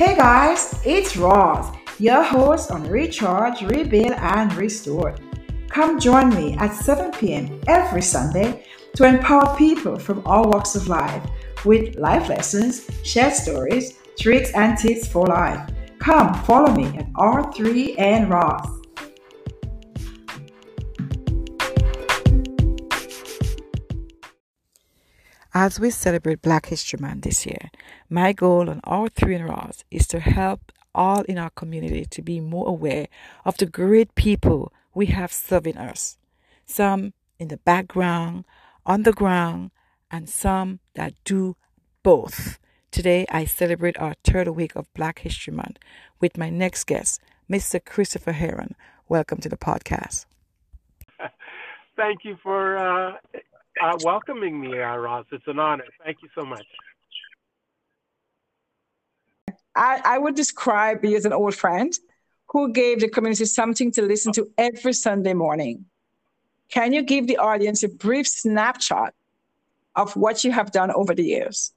Hey 0.00 0.16
guys, 0.16 0.80
it's 0.82 1.14
Roz, 1.14 1.76
your 1.98 2.22
host 2.22 2.70
on 2.70 2.88
Recharge, 2.88 3.60
Rebuild, 3.60 4.12
and 4.12 4.50
Restore. 4.54 5.14
Come 5.68 6.00
join 6.00 6.30
me 6.30 6.56
at 6.56 6.72
7 6.72 7.12
p.m. 7.12 7.60
every 7.66 8.00
Sunday 8.00 8.64
to 8.96 9.04
empower 9.04 9.54
people 9.58 9.98
from 9.98 10.22
all 10.24 10.48
walks 10.48 10.74
of 10.74 10.88
life 10.88 11.22
with 11.66 11.96
life 11.96 12.30
lessons, 12.30 12.88
shared 13.04 13.34
stories, 13.34 13.98
tricks, 14.18 14.50
and 14.54 14.78
tips 14.78 15.06
for 15.06 15.26
life. 15.26 15.68
Come 15.98 16.32
follow 16.44 16.74
me 16.74 16.86
at 16.96 17.12
R3 17.12 17.98
and 17.98 18.30
Roz. 18.30 18.79
As 25.52 25.80
we 25.80 25.90
celebrate 25.90 26.42
Black 26.42 26.66
History 26.66 27.00
Month 27.00 27.24
this 27.24 27.44
year, 27.44 27.70
my 28.08 28.32
goal 28.32 28.70
on 28.70 28.80
R3 28.82 29.34
and 29.34 29.48
Roz 29.48 29.84
is 29.90 30.06
to 30.06 30.20
help 30.20 30.70
all 30.94 31.22
in 31.22 31.38
our 31.38 31.50
community 31.50 32.04
to 32.04 32.22
be 32.22 32.38
more 32.38 32.68
aware 32.68 33.08
of 33.44 33.56
the 33.56 33.66
great 33.66 34.14
people 34.14 34.72
we 34.94 35.06
have 35.06 35.32
serving 35.32 35.76
us. 35.76 36.18
Some 36.66 37.14
in 37.40 37.48
the 37.48 37.56
background, 37.56 38.44
on 38.86 39.02
the 39.02 39.12
ground, 39.12 39.72
and 40.08 40.28
some 40.28 40.78
that 40.94 41.14
do 41.24 41.56
both. 42.04 42.60
Today, 42.92 43.26
I 43.28 43.44
celebrate 43.44 43.98
our 43.98 44.14
third 44.22 44.46
week 44.50 44.76
of 44.76 44.92
Black 44.94 45.18
History 45.18 45.52
Month 45.52 45.78
with 46.20 46.38
my 46.38 46.48
next 46.48 46.84
guest, 46.84 47.20
Mr. 47.50 47.84
Christopher 47.84 48.32
Heron. 48.32 48.76
Welcome 49.08 49.38
to 49.38 49.48
the 49.48 49.56
podcast. 49.56 50.26
Thank 51.96 52.20
you 52.24 52.36
for 52.40 52.76
uh, 52.78 53.16
uh, 53.82 53.96
welcoming 54.02 54.60
me, 54.60 54.80
uh, 54.80 54.96
Roz. 54.96 55.26
It's 55.32 55.46
an 55.46 55.58
honor. 55.58 55.84
Thank 56.04 56.18
you 56.22 56.28
so 56.34 56.44
much. 56.44 56.64
I, 59.74 60.00
I 60.04 60.18
would 60.18 60.34
describe 60.34 61.04
you 61.04 61.16
as 61.16 61.24
an 61.24 61.32
old 61.32 61.54
friend 61.54 61.92
who 62.48 62.72
gave 62.72 63.00
the 63.00 63.08
community 63.08 63.44
something 63.44 63.92
to 63.92 64.02
listen 64.02 64.32
to 64.32 64.48
every 64.58 64.92
Sunday 64.92 65.34
morning. 65.34 65.86
Can 66.70 66.92
you 66.92 67.02
give 67.02 67.26
the 67.26 67.38
audience 67.38 67.82
a 67.82 67.88
brief 67.88 68.26
snapshot 68.26 69.14
of 69.96 70.14
what 70.16 70.44
you 70.44 70.52
have 70.52 70.70
done 70.72 70.90
over 70.92 71.14
the 71.14 71.24
years? 71.24 71.72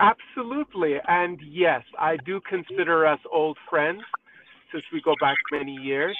Absolutely. 0.00 0.96
And 1.08 1.40
yes, 1.46 1.82
I 1.98 2.16
do 2.18 2.40
consider 2.40 3.06
us 3.06 3.20
old 3.32 3.56
friends 3.68 4.02
since 4.72 4.84
we 4.92 5.00
go 5.00 5.14
back 5.20 5.36
many 5.52 5.72
years 5.72 6.16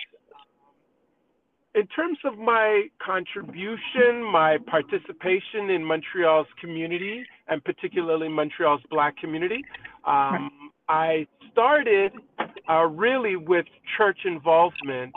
in 1.77 1.86
terms 1.88 2.19
of 2.24 2.38
my 2.38 2.84
contribution, 3.05 4.24
my 4.32 4.56
participation 4.66 5.69
in 5.69 5.84
Montreal's 5.84 6.46
community, 6.58 7.22
and 7.48 7.62
particularly 7.62 8.28
Montreal's 8.28 8.80
Black 8.91 9.16
community, 9.19 9.62
um, 10.06 10.70
I 10.88 11.27
started 11.52 12.12
uh, 12.69 12.84
really 12.84 13.36
with 13.36 13.66
church 13.98 14.20
involvement 14.24 15.12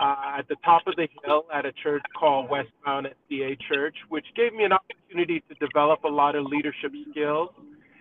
uh, 0.00 0.38
at 0.38 0.48
the 0.48 0.56
top 0.64 0.86
of 0.86 0.96
the 0.96 1.06
hill 1.22 1.44
at 1.52 1.66
a 1.66 1.72
church 1.72 2.02
called 2.18 2.48
Westmount 2.48 3.12
SDA 3.30 3.58
Church, 3.70 3.96
which 4.08 4.24
gave 4.34 4.54
me 4.54 4.64
an 4.64 4.72
opportunity 4.72 5.42
to 5.50 5.54
develop 5.66 6.04
a 6.04 6.08
lot 6.08 6.34
of 6.34 6.46
leadership 6.46 6.92
skills 7.10 7.50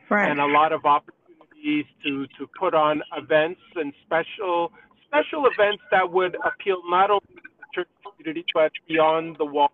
right. 0.10 0.32
and 0.32 0.40
a 0.40 0.46
lot 0.46 0.72
of 0.72 0.86
opportunities 0.86 1.86
to, 2.06 2.26
to 2.38 2.48
put 2.58 2.74
on 2.74 3.02
events 3.18 3.60
and 3.76 3.92
special 4.06 4.72
special 5.08 5.48
events 5.48 5.82
that 5.92 6.10
would 6.10 6.38
appeal 6.46 6.78
not 6.88 7.10
only 7.10 7.39
church 7.74 7.88
community, 8.04 8.46
but 8.54 8.72
beyond 8.88 9.38
the 9.38 9.46
wall. 9.46 9.72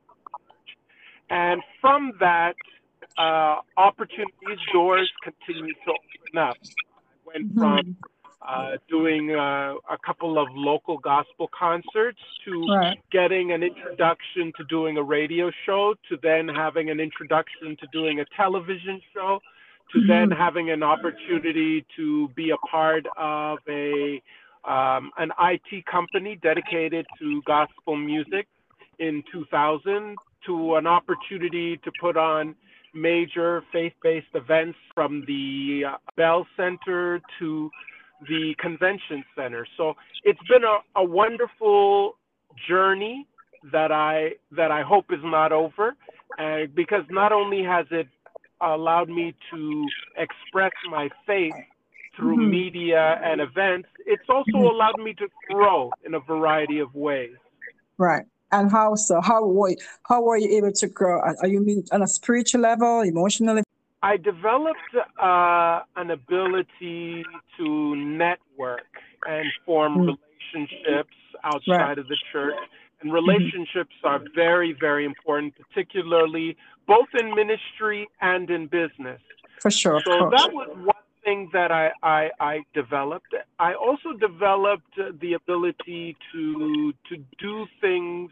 And 1.29 1.61
from 1.81 2.13
that, 2.19 2.55
uh, 3.17 3.57
opportunities, 3.77 4.59
doors 4.73 5.11
continue 5.23 5.73
to 5.73 5.91
open 5.91 6.37
up. 6.37 6.57
I 6.61 7.33
went 7.33 7.49
mm-hmm. 7.49 7.59
from 7.59 7.97
uh, 8.47 8.77
doing 8.89 9.31
uh, 9.31 9.73
a 9.89 9.97
couple 10.05 10.37
of 10.37 10.47
local 10.53 10.97
gospel 10.97 11.49
concerts 11.57 12.19
to 12.45 12.63
right. 12.67 12.99
getting 13.11 13.51
an 13.51 13.63
introduction 13.63 14.51
to 14.57 14.63
doing 14.65 14.97
a 14.97 15.03
radio 15.03 15.49
show 15.65 15.95
to 16.09 16.17
then 16.21 16.47
having 16.47 16.89
an 16.89 16.99
introduction 16.99 17.75
to 17.79 17.87
doing 17.91 18.19
a 18.19 18.25
television 18.37 19.01
show 19.13 19.39
to 19.91 19.97
mm-hmm. 19.97 20.07
then 20.07 20.31
having 20.31 20.69
an 20.69 20.83
opportunity 20.83 21.85
to 21.95 22.27
be 22.35 22.51
a 22.51 22.57
part 22.57 23.05
of 23.17 23.59
a 23.67 24.21
um, 24.67 25.11
an 25.17 25.31
IT 25.39 25.85
company 25.85 26.39
dedicated 26.41 27.05
to 27.19 27.41
gospel 27.45 27.95
music 27.95 28.47
in 28.99 29.23
2000 29.31 30.15
to 30.45 30.75
an 30.75 30.87
opportunity 30.87 31.77
to 31.77 31.91
put 31.99 32.17
on 32.17 32.55
major 32.93 33.63
faith-based 33.71 34.27
events 34.33 34.77
from 34.93 35.23
the 35.27 35.83
uh, 35.87 35.97
Bell 36.15 36.47
Center 36.55 37.21
to 37.39 37.69
the 38.29 38.55
convention 38.59 39.23
center. 39.35 39.67
So 39.77 39.93
it's 40.23 40.39
been 40.49 40.63
a, 40.63 40.99
a 40.99 41.03
wonderful 41.03 42.15
journey 42.67 43.27
that 43.71 43.91
I 43.91 44.31
that 44.55 44.71
I 44.71 44.81
hope 44.83 45.05
is 45.11 45.19
not 45.23 45.51
over, 45.51 45.95
uh, 46.39 46.67
because 46.73 47.03
not 47.09 47.31
only 47.31 47.63
has 47.63 47.85
it 47.91 48.07
allowed 48.61 49.09
me 49.09 49.35
to 49.51 49.85
express 50.17 50.71
my 50.89 51.09
faith 51.27 51.53
through 52.15 52.37
mm-hmm. 52.37 52.49
media 52.49 53.19
and 53.23 53.41
events, 53.41 53.89
it's 54.05 54.23
also 54.29 54.51
mm-hmm. 54.53 54.65
allowed 54.65 54.99
me 54.99 55.13
to 55.15 55.27
grow 55.49 55.91
in 56.05 56.13
a 56.13 56.19
variety 56.19 56.79
of 56.79 56.93
ways. 56.95 57.35
Right. 57.97 58.25
And 58.51 58.71
how 58.71 58.95
so? 58.95 59.21
How 59.21 59.45
were 59.45 59.69
you, 59.69 59.77
how 60.07 60.21
were 60.21 60.37
you 60.37 60.57
able 60.57 60.71
to 60.71 60.87
grow? 60.87 61.19
Are 61.19 61.47
you 61.47 61.59
mean 61.61 61.83
on 61.91 62.01
a 62.01 62.07
spiritual 62.07 62.61
level, 62.61 63.01
emotionally? 63.01 63.63
I 64.03 64.17
developed 64.17 64.79
uh, 65.19 65.81
an 65.95 66.11
ability 66.11 67.25
to 67.57 67.95
network 67.95 68.85
and 69.27 69.45
form 69.65 69.93
mm-hmm. 69.97 70.11
relationships 70.11 71.15
outside 71.43 71.77
right. 71.77 71.97
of 71.97 72.07
the 72.07 72.17
church. 72.31 72.53
And 73.01 73.11
mm-hmm. 73.11 73.15
relationships 73.15 73.95
are 74.03 74.21
very, 74.35 74.75
very 74.79 75.05
important, 75.05 75.53
particularly 75.57 76.55
both 76.87 77.07
in 77.19 77.33
ministry 77.33 78.07
and 78.21 78.49
in 78.49 78.67
business. 78.67 79.19
For 79.59 79.71
sure. 79.71 79.99
So 80.05 80.29
that 80.29 80.53
was 80.53 80.69
one 80.75 80.95
thing 81.25 81.49
that 81.53 81.71
I, 81.71 81.91
I, 82.03 82.29
I 82.41 82.59
developed. 82.75 83.35
I 83.59 83.75
also 83.75 84.13
developed 84.19 84.95
the 85.21 85.33
ability 85.35 86.17
to 86.33 86.93
to 87.09 87.17
do 87.39 87.67
things, 87.81 88.31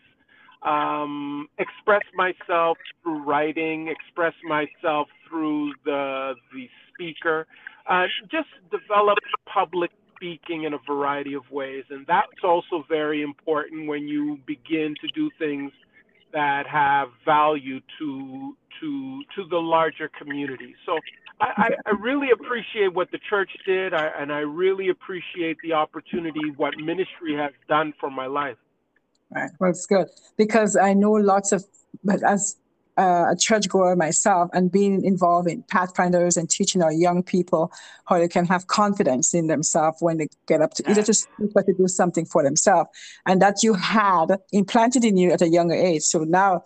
um, 0.64 1.50
express 1.59 2.04
myself 2.16 2.78
through 3.04 3.24
writing, 3.26 3.90
express 3.90 4.36
myself 4.46 5.09
through 5.30 5.74
the 5.86 6.36
the 6.54 6.70
speaker, 6.94 7.48
uh, 7.90 8.06
just 8.31 8.50
develop 8.72 9.20
public 9.54 9.92
speaking 10.16 10.66
in 10.66 10.74
a 10.75 10.80
variety 10.88 11.36
of 11.36 11.44
ways, 11.52 11.86
and 11.92 12.06
that's 12.08 12.44
also 12.44 12.86
very 12.90 13.24
important 13.24 13.88
when 13.90 14.08
you 14.08 14.40
begin 14.48 14.96
to 15.02 15.10
do 15.16 15.31
things 15.40 15.72
that 16.34 16.68
have 16.68 17.10
value 17.25 17.81
to 18.00 18.56
to 18.81 19.24
to 19.36 19.50
the 19.50 19.58
larger 19.58 20.10
community. 20.20 20.75
So 20.86 21.00
I, 21.44 21.70
I, 21.86 21.92
really 22.00 22.30
appreciate 22.31 22.94
what 22.94 23.12
the 23.12 23.20
church 23.30 23.52
did, 23.66 23.94
I, 23.94 24.08
and 24.20 24.31
I 24.31 24.40
really 24.40 24.90
appreciate 24.90 25.58
the 25.64 25.74
opportunity 25.74 26.52
what 26.56 26.78
ministry 26.78 27.36
has 27.36 27.52
done 27.68 27.94
for 28.00 28.09
my 28.09 28.28
life. 28.28 28.58
Right. 29.30 29.52
Well, 29.59 29.72
it's 29.72 29.86
good 29.86 30.08
because 30.38 30.76
I 30.76 30.94
know 30.94 31.12
lots 31.12 31.52
of, 31.52 31.66
but 32.04 32.24
as 32.24 32.58
uh, 32.98 33.31
a 33.31 33.36
churchgoer 33.36 33.96
myself 33.96 34.50
and 34.54 34.72
being 34.72 35.04
involved 35.04 35.50
in 35.50 35.64
pathfinders 35.64 36.38
and 36.38 36.50
teaching 36.50 36.81
our 36.81 36.92
young 36.92 37.24
people 37.24 37.72
how 38.06 38.18
they 38.18 38.28
can 38.28 38.46
have 38.46 38.68
confidence 38.68 39.34
in 39.34 39.48
themselves 39.48 39.98
when 40.00 40.18
they 40.18 40.28
get 40.48 40.62
up 40.62 40.74
to 40.74 40.90
either 40.90 41.04
to 41.04 41.14
speak 41.14 41.52
or 41.56 41.64
to 41.64 41.74
do 41.74 41.88
something 41.88 42.26
for 42.26 42.44
themselves 42.44 42.90
and 43.26 43.42
that 43.42 43.64
you 43.64 43.74
had 43.74 44.38
implanted 44.52 45.04
in 45.04 45.18
you 45.18 45.31
at 45.31 45.42
a 45.42 45.48
younger 45.48 45.76
age. 45.76 46.04
So 46.04 46.20
now 46.20 46.64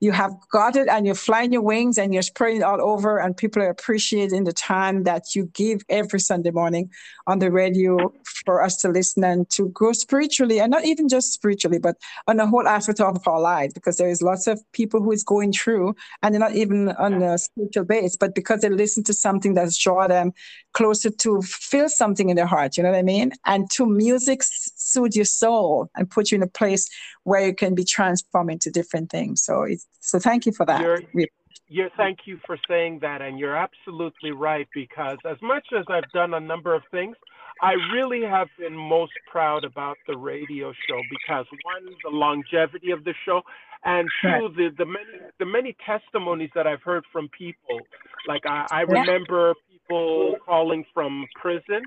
you 0.00 0.12
have 0.12 0.34
got 0.50 0.76
it 0.76 0.88
and 0.88 1.06
you're 1.06 1.14
flying 1.14 1.52
your 1.52 1.62
wings 1.62 1.96
and 1.98 2.12
you're 2.12 2.22
spreading 2.22 2.58
it 2.58 2.64
all 2.64 2.82
over 2.82 3.18
and 3.18 3.36
people 3.36 3.62
are 3.62 3.70
appreciating 3.70 4.44
the 4.44 4.52
time 4.52 5.04
that 5.04 5.34
you 5.34 5.46
give 5.54 5.82
every 5.88 6.20
sunday 6.20 6.50
morning 6.50 6.90
on 7.26 7.38
the 7.38 7.50
radio 7.50 8.12
for 8.24 8.62
us 8.62 8.76
to 8.78 8.88
listen 8.88 9.24
and 9.24 9.48
to 9.50 9.68
grow 9.70 9.92
spiritually 9.92 10.60
and 10.60 10.70
not 10.70 10.84
even 10.84 11.08
just 11.08 11.32
spiritually 11.32 11.78
but 11.78 11.96
on 12.26 12.36
the 12.36 12.46
whole 12.46 12.66
aspect 12.66 13.00
of 13.00 13.26
our 13.26 13.40
lives, 13.40 13.72
because 13.74 13.96
there 13.96 14.08
is 14.08 14.22
lots 14.22 14.46
of 14.46 14.60
people 14.72 15.02
who 15.02 15.12
is 15.12 15.24
going 15.24 15.52
through 15.52 15.69
true 15.70 15.94
and 16.22 16.34
they're 16.34 16.40
not 16.40 16.54
even 16.54 16.90
on 16.90 17.22
a 17.22 17.38
spiritual 17.38 17.84
base, 17.84 18.16
but 18.16 18.34
because 18.34 18.60
they 18.60 18.68
listen 18.68 19.04
to 19.04 19.14
something 19.14 19.54
that's 19.54 19.76
draw 19.78 20.06
them 20.06 20.32
closer 20.72 21.10
to 21.10 21.40
feel 21.42 21.88
something 21.88 22.28
in 22.28 22.36
their 22.36 22.46
heart, 22.46 22.76
you 22.76 22.82
know 22.82 22.90
what 22.90 22.98
I 22.98 23.02
mean? 23.02 23.32
And 23.46 23.70
to 23.72 23.86
music 23.86 24.40
soothe 24.42 25.14
your 25.14 25.24
soul 25.24 25.90
and 25.96 26.10
put 26.10 26.30
you 26.30 26.36
in 26.36 26.42
a 26.42 26.48
place 26.48 26.88
where 27.24 27.46
you 27.46 27.54
can 27.54 27.74
be 27.74 27.84
transformed 27.84 28.50
into 28.50 28.70
different 28.70 29.10
things. 29.10 29.42
So 29.42 29.62
it's, 29.62 29.86
so 30.00 30.18
thank 30.18 30.46
you 30.46 30.52
for 30.52 30.66
that. 30.66 30.80
You're, 30.80 31.28
you're, 31.70 31.88
thank 31.96 32.18
you 32.26 32.38
for 32.46 32.58
saying 32.68 32.98
that. 33.00 33.22
And 33.22 33.38
you're 33.38 33.56
absolutely 33.56 34.32
right, 34.32 34.68
because 34.74 35.16
as 35.24 35.38
much 35.40 35.66
as 35.78 35.84
I've 35.88 36.10
done 36.12 36.34
a 36.34 36.40
number 36.40 36.74
of 36.74 36.82
things, 36.90 37.16
I 37.62 37.72
really 37.94 38.22
have 38.22 38.48
been 38.58 38.74
most 38.74 39.12
proud 39.30 39.64
about 39.64 39.96
the 40.06 40.16
radio 40.16 40.72
show 40.72 41.00
because 41.10 41.46
one, 41.64 41.94
the 42.04 42.10
longevity 42.10 42.90
of 42.90 43.04
the 43.04 43.14
show, 43.24 43.42
and 43.84 44.08
two, 44.22 44.48
the 44.56 44.68
the 44.76 44.86
many 44.86 45.06
the 45.38 45.46
many 45.46 45.76
testimonies 45.84 46.50
that 46.54 46.66
I've 46.66 46.82
heard 46.82 47.04
from 47.12 47.28
people. 47.28 47.80
Like 48.26 48.42
I, 48.46 48.66
I 48.70 48.80
remember 48.82 49.54
people 49.70 50.36
calling 50.44 50.84
from 50.94 51.26
prison 51.40 51.82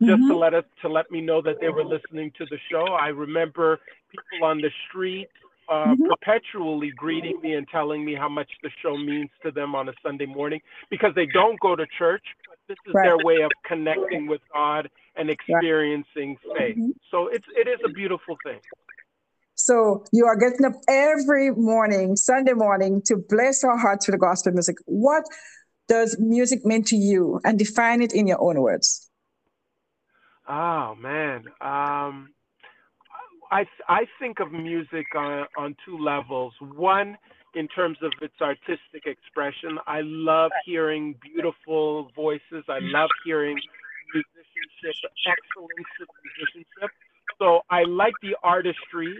just 0.00 0.12
mm-hmm. 0.12 0.28
to 0.28 0.36
let 0.36 0.54
us 0.54 0.64
to 0.80 0.88
let 0.88 1.10
me 1.10 1.20
know 1.20 1.42
that 1.42 1.60
they 1.60 1.68
were 1.68 1.84
listening 1.84 2.32
to 2.38 2.46
the 2.46 2.58
show. 2.70 2.84
I 2.84 3.08
remember 3.08 3.80
people 4.10 4.46
on 4.46 4.58
the 4.58 4.70
street 4.88 5.28
uh, 5.68 5.86
mm-hmm. 5.86 6.04
perpetually 6.08 6.92
greeting 6.96 7.40
me 7.42 7.54
and 7.54 7.66
telling 7.68 8.04
me 8.04 8.14
how 8.14 8.28
much 8.28 8.50
the 8.62 8.70
show 8.82 8.96
means 8.96 9.30
to 9.42 9.50
them 9.50 9.74
on 9.74 9.88
a 9.88 9.92
Sunday 10.04 10.26
morning 10.26 10.60
because 10.90 11.12
they 11.14 11.26
don't 11.26 11.58
go 11.60 11.76
to 11.76 11.86
church. 11.98 12.24
But 12.48 12.58
this 12.68 12.76
is 12.86 12.94
right. 12.94 13.04
their 13.04 13.18
way 13.24 13.42
of 13.42 13.50
connecting 13.64 14.26
with 14.26 14.40
God 14.52 14.88
and 15.16 15.30
experiencing 15.30 16.36
right. 16.48 16.58
faith. 16.58 16.76
Mm-hmm. 16.76 16.90
So 17.10 17.28
it's 17.28 17.46
it 17.56 17.68
is 17.68 17.78
a 17.84 17.92
beautiful 17.92 18.36
thing. 18.44 18.60
So 19.54 20.04
you 20.12 20.26
are 20.26 20.36
getting 20.36 20.64
up 20.64 20.72
every 20.88 21.50
morning, 21.52 22.16
Sunday 22.16 22.54
morning, 22.54 23.02
to 23.06 23.16
bless 23.28 23.62
our 23.62 23.78
hearts 23.78 24.06
with 24.06 24.14
the 24.14 24.18
gospel 24.18 24.52
music. 24.52 24.76
What 24.86 25.24
does 25.88 26.18
music 26.18 26.64
mean 26.64 26.82
to 26.84 26.96
you? 26.96 27.40
And 27.44 27.58
define 27.58 28.02
it 28.02 28.12
in 28.12 28.26
your 28.26 28.42
own 28.42 28.60
words. 28.60 29.10
Oh 30.48 30.96
man, 30.96 31.44
um, 31.60 32.30
I 33.52 33.66
I 33.88 34.06
think 34.18 34.40
of 34.40 34.50
music 34.50 35.06
on 35.14 35.46
on 35.58 35.76
two 35.84 35.98
levels. 35.98 36.54
One, 36.60 37.18
in 37.54 37.68
terms 37.68 37.98
of 38.02 38.12
its 38.22 38.34
artistic 38.40 39.04
expression, 39.04 39.78
I 39.86 40.00
love 40.02 40.50
hearing 40.64 41.14
beautiful 41.22 42.10
voices. 42.16 42.64
I 42.68 42.78
love 42.80 43.10
hearing 43.24 43.60
musicianship, 44.14 45.10
excellence 45.28 45.92
of 46.00 46.08
musicianship. 46.24 46.90
So 47.38 47.60
I 47.70 47.82
like 47.84 48.14
the 48.22 48.36
artistry 48.42 49.14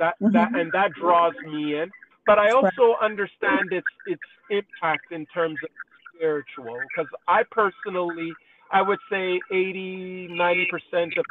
that 0.00 0.14
mm-hmm. 0.20 0.32
that 0.32 0.54
and 0.54 0.72
that 0.72 0.92
draws 1.00 1.34
me 1.46 1.80
in. 1.80 1.90
But 2.26 2.40
I 2.40 2.50
also 2.50 2.96
understand 3.00 3.70
its 3.70 3.86
its 4.06 4.28
impact 4.50 5.12
in 5.12 5.26
terms 5.26 5.58
of 5.62 5.70
spiritual 6.12 6.76
because 6.88 7.10
I 7.28 7.44
personally 7.52 8.32
I 8.72 8.82
would 8.82 8.98
say 9.08 9.38
80, 9.52 10.28
90 10.32 10.68
percent 10.72 11.12
of 11.16 11.24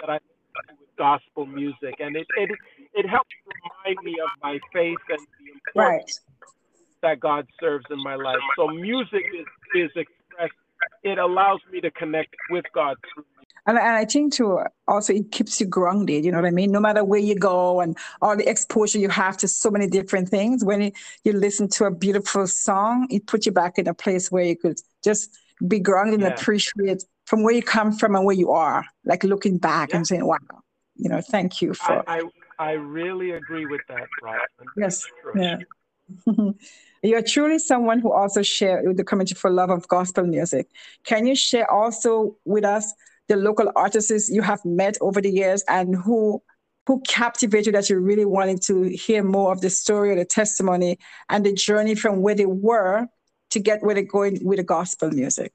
that 0.00 0.10
I 0.10 0.18
gospel 1.00 1.46
music, 1.46 1.94
and 2.04 2.14
it 2.14 2.26
it 2.36 2.50
it 3.00 3.06
helps 3.08 3.34
remind 3.56 3.98
me 4.04 4.14
of 4.26 4.30
my 4.42 4.58
faith 4.74 5.04
and 5.08 5.26
the 5.38 5.46
importance 5.54 6.20
right. 6.30 6.50
that 7.02 7.20
God 7.20 7.46
serves 7.58 7.86
in 7.90 8.00
my 8.10 8.16
life. 8.16 8.44
So 8.56 8.68
music 8.68 9.24
is 9.40 9.48
is 9.84 9.90
expressed. 9.96 10.60
It 11.02 11.18
allows 11.18 11.60
me 11.72 11.80
to 11.80 11.90
connect 11.90 12.34
with 12.50 12.66
God 12.74 12.96
through 13.08 13.24
and, 13.66 13.78
and 13.78 13.96
I 13.96 14.04
think 14.04 14.32
too, 14.32 14.60
also 14.88 15.12
it 15.12 15.30
keeps 15.32 15.60
you 15.60 15.66
grounded, 15.66 16.24
you 16.24 16.32
know 16.32 16.38
what 16.38 16.46
I 16.46 16.50
mean? 16.50 16.72
No 16.72 16.80
matter 16.80 17.04
where 17.04 17.20
you 17.20 17.34
go 17.34 17.80
and 17.80 17.96
all 18.22 18.36
the 18.36 18.48
exposure 18.48 18.98
you 18.98 19.08
have 19.10 19.36
to 19.38 19.48
so 19.48 19.70
many 19.70 19.86
different 19.86 20.28
things, 20.28 20.64
when 20.64 20.80
you, 20.80 20.92
you 21.24 21.32
listen 21.32 21.68
to 21.70 21.84
a 21.84 21.90
beautiful 21.90 22.46
song, 22.46 23.06
it 23.10 23.26
puts 23.26 23.46
you 23.46 23.52
back 23.52 23.78
in 23.78 23.86
a 23.86 23.94
place 23.94 24.30
where 24.30 24.44
you 24.44 24.56
could 24.56 24.80
just 25.04 25.38
be 25.68 25.78
grounded 25.78 26.20
yeah. 26.20 26.28
and 26.28 26.38
appreciate 26.38 27.04
from 27.26 27.42
where 27.42 27.54
you 27.54 27.62
come 27.62 27.92
from 27.92 28.16
and 28.16 28.24
where 28.24 28.34
you 28.34 28.50
are, 28.50 28.84
like 29.04 29.22
looking 29.24 29.58
back 29.58 29.90
yeah. 29.90 29.96
and 29.96 30.06
saying, 30.06 30.26
wow, 30.26 30.38
you 31.00 31.08
know, 31.08 31.20
thank 31.20 31.62
you 31.62 31.74
for. 31.74 32.08
I, 32.08 32.18
I, 32.18 32.22
I 32.58 32.72
really 32.72 33.32
agree 33.32 33.66
with 33.66 33.80
that, 33.88 34.06
Brian. 34.20 34.40
Yes. 34.76 35.06
Yeah. 35.34 35.56
You're 37.02 37.22
truly 37.22 37.58
someone 37.58 38.00
who 38.00 38.12
also 38.12 38.42
share 38.42 38.82
with 38.84 38.98
the 38.98 39.04
community 39.04 39.34
for 39.34 39.50
love 39.50 39.70
of 39.70 39.88
gospel 39.88 40.24
music. 40.24 40.68
Can 41.04 41.26
you 41.26 41.34
share 41.34 41.70
also 41.70 42.36
with 42.44 42.64
us 42.64 42.92
the 43.28 43.36
local 43.36 43.70
artists 43.76 44.28
you 44.28 44.42
have 44.42 44.62
met 44.64 44.98
over 45.00 45.20
the 45.20 45.30
years 45.30 45.64
and 45.68 45.94
who 45.94 46.42
who 46.86 47.00
captivated 47.06 47.66
you 47.66 47.72
that 47.72 47.88
you 47.88 47.98
really 48.00 48.24
wanted 48.24 48.60
to 48.62 48.82
hear 48.82 49.22
more 49.22 49.52
of 49.52 49.60
the 49.60 49.70
story 49.70 50.10
or 50.10 50.16
the 50.16 50.24
testimony 50.24 50.98
and 51.28 51.46
the 51.46 51.52
journey 51.52 51.94
from 51.94 52.20
where 52.20 52.34
they 52.34 52.46
were 52.46 53.06
to 53.50 53.60
get 53.60 53.82
where 53.82 53.94
they're 53.94 54.04
going 54.04 54.44
with 54.44 54.58
the 54.58 54.64
gospel 54.64 55.10
music? 55.10 55.52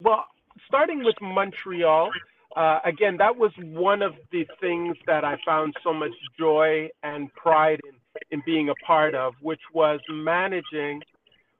Well, 0.00 0.24
starting 0.66 1.04
with 1.04 1.14
Montreal, 1.20 2.10
uh, 2.56 2.80
again, 2.84 3.16
that 3.18 3.36
was 3.36 3.52
one 3.58 4.02
of 4.02 4.14
the 4.30 4.46
things 4.60 4.96
that 5.06 5.24
I 5.24 5.36
found 5.44 5.74
so 5.82 5.92
much 5.92 6.12
joy 6.38 6.88
and 7.02 7.32
pride 7.34 7.80
in, 7.84 7.94
in 8.30 8.42
being 8.44 8.68
a 8.68 8.74
part 8.86 9.14
of, 9.14 9.34
which 9.40 9.60
was 9.72 10.00
managing 10.10 11.02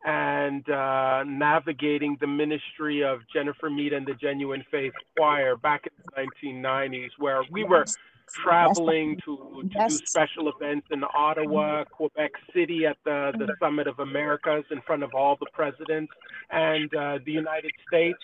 and 0.04 0.68
uh, 0.68 1.22
navigating 1.24 2.16
the 2.20 2.26
ministry 2.26 3.04
of 3.04 3.20
Jennifer 3.32 3.70
Mead 3.70 3.92
and 3.92 4.06
the 4.06 4.14
Genuine 4.14 4.64
Faith 4.70 4.92
Choir 5.16 5.56
back 5.56 5.86
in 5.86 5.92
the 6.04 6.52
1990s, 6.52 7.10
where 7.18 7.42
we 7.50 7.64
were 7.64 7.86
traveling 8.28 9.18
to, 9.24 9.62
to 9.72 9.88
do 9.88 9.94
special 10.06 10.48
events 10.48 10.86
in 10.90 11.04
Ottawa, 11.16 11.84
Quebec 11.84 12.32
City 12.54 12.86
at 12.86 12.96
the, 13.04 13.32
the 13.38 13.54
Summit 13.60 13.86
of 13.86 13.98
Americas 13.98 14.64
in 14.70 14.80
front 14.82 15.02
of 15.02 15.14
all 15.14 15.36
the 15.38 15.46
presidents 15.52 16.12
and 16.50 16.92
uh, 16.94 17.18
the 17.24 17.32
United 17.32 17.72
States. 17.86 18.18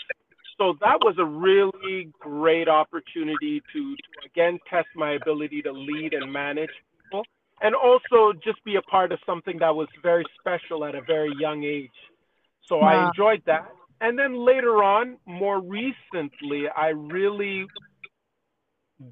So 0.59 0.75
that 0.81 0.99
was 1.01 1.15
a 1.19 1.25
really 1.25 2.11
great 2.19 2.69
opportunity 2.69 3.63
to, 3.73 3.95
to 3.97 4.27
again 4.27 4.59
test 4.69 4.89
my 4.97 5.13
ability 5.13 5.63
to 5.63 5.73
lead 5.73 6.15
and 6.15 6.33
manage 6.33 6.71
people 7.05 7.25
and 7.63 7.75
also 7.75 8.33
just 8.45 8.63
be 8.65 8.77
a 8.77 8.83
part 8.83 9.13
of 9.13 9.19
something 9.25 9.59
that 9.59 9.75
was 9.75 9.89
very 10.03 10.25
special 10.41 10.85
at 10.85 10.95
a 10.95 11.03
very 11.03 11.33
young 11.39 11.65
age. 11.65 11.91
So 12.67 12.79
wow. 12.79 12.89
I 12.89 13.09
enjoyed 13.09 13.43
that. 13.47 13.69
And 14.01 14.19
then 14.19 14.35
later 14.35 14.83
on, 14.83 15.17
more 15.27 15.61
recently, 15.61 16.69
I 16.69 16.89
really 16.89 17.67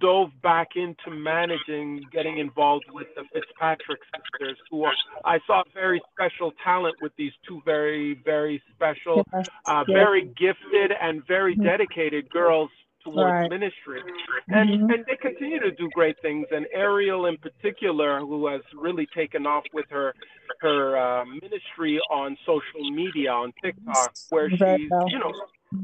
dove 0.00 0.30
back 0.42 0.70
into 0.74 1.10
managing, 1.10 2.02
getting 2.12 2.38
involved 2.38 2.86
with 2.92 3.06
the 3.14 3.22
Fitzpatrick 3.32 4.00
sisters, 4.14 4.58
who 4.70 4.84
are, 4.84 4.92
I 5.24 5.38
saw 5.46 5.62
very 5.74 6.02
special 6.12 6.52
talent 6.64 6.96
with 7.00 7.12
these 7.16 7.32
two 7.46 7.62
very, 7.64 8.20
very 8.24 8.62
special, 8.74 9.24
yes. 9.32 9.46
Uh, 9.64 9.84
yes. 9.86 9.94
very 9.94 10.22
gifted 10.22 10.92
and 11.00 11.26
very 11.26 11.54
mm-hmm. 11.54 11.64
dedicated 11.64 12.28
girls 12.30 12.70
towards 13.04 13.30
right. 13.30 13.50
ministry. 13.50 14.00
And 14.48 14.70
mm-hmm. 14.70 14.90
and 14.90 15.04
they 15.06 15.16
continue 15.16 15.60
to 15.60 15.70
do 15.70 15.88
great 15.94 16.16
things. 16.20 16.46
And 16.50 16.66
Ariel 16.74 17.26
in 17.26 17.36
particular, 17.38 18.20
who 18.20 18.46
has 18.48 18.62
really 18.74 19.06
taken 19.14 19.46
off 19.46 19.64
with 19.72 19.86
her 19.90 20.14
her 20.60 20.96
uh, 20.96 21.24
ministry 21.24 22.00
on 22.10 22.36
social 22.44 22.90
media 22.90 23.30
on 23.30 23.52
TikTok, 23.62 24.12
where 24.30 24.50
she's 24.50 24.60
you 24.60 25.18
know. 25.18 25.32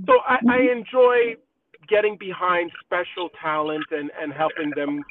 So 0.07 0.19
I, 0.27 0.35
I 0.35 0.39
mm-hmm. 0.39 0.79
enjoy 0.79 1.37
getting 1.89 2.17
behind 2.17 2.71
special 2.85 3.31
talent 3.41 3.85
and, 3.91 4.11
and 4.21 4.33
helping 4.33 4.71
them 4.77 5.03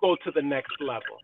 go 0.00 0.16
to 0.24 0.30
the 0.30 0.42
next 0.42 0.80
level. 0.80 1.18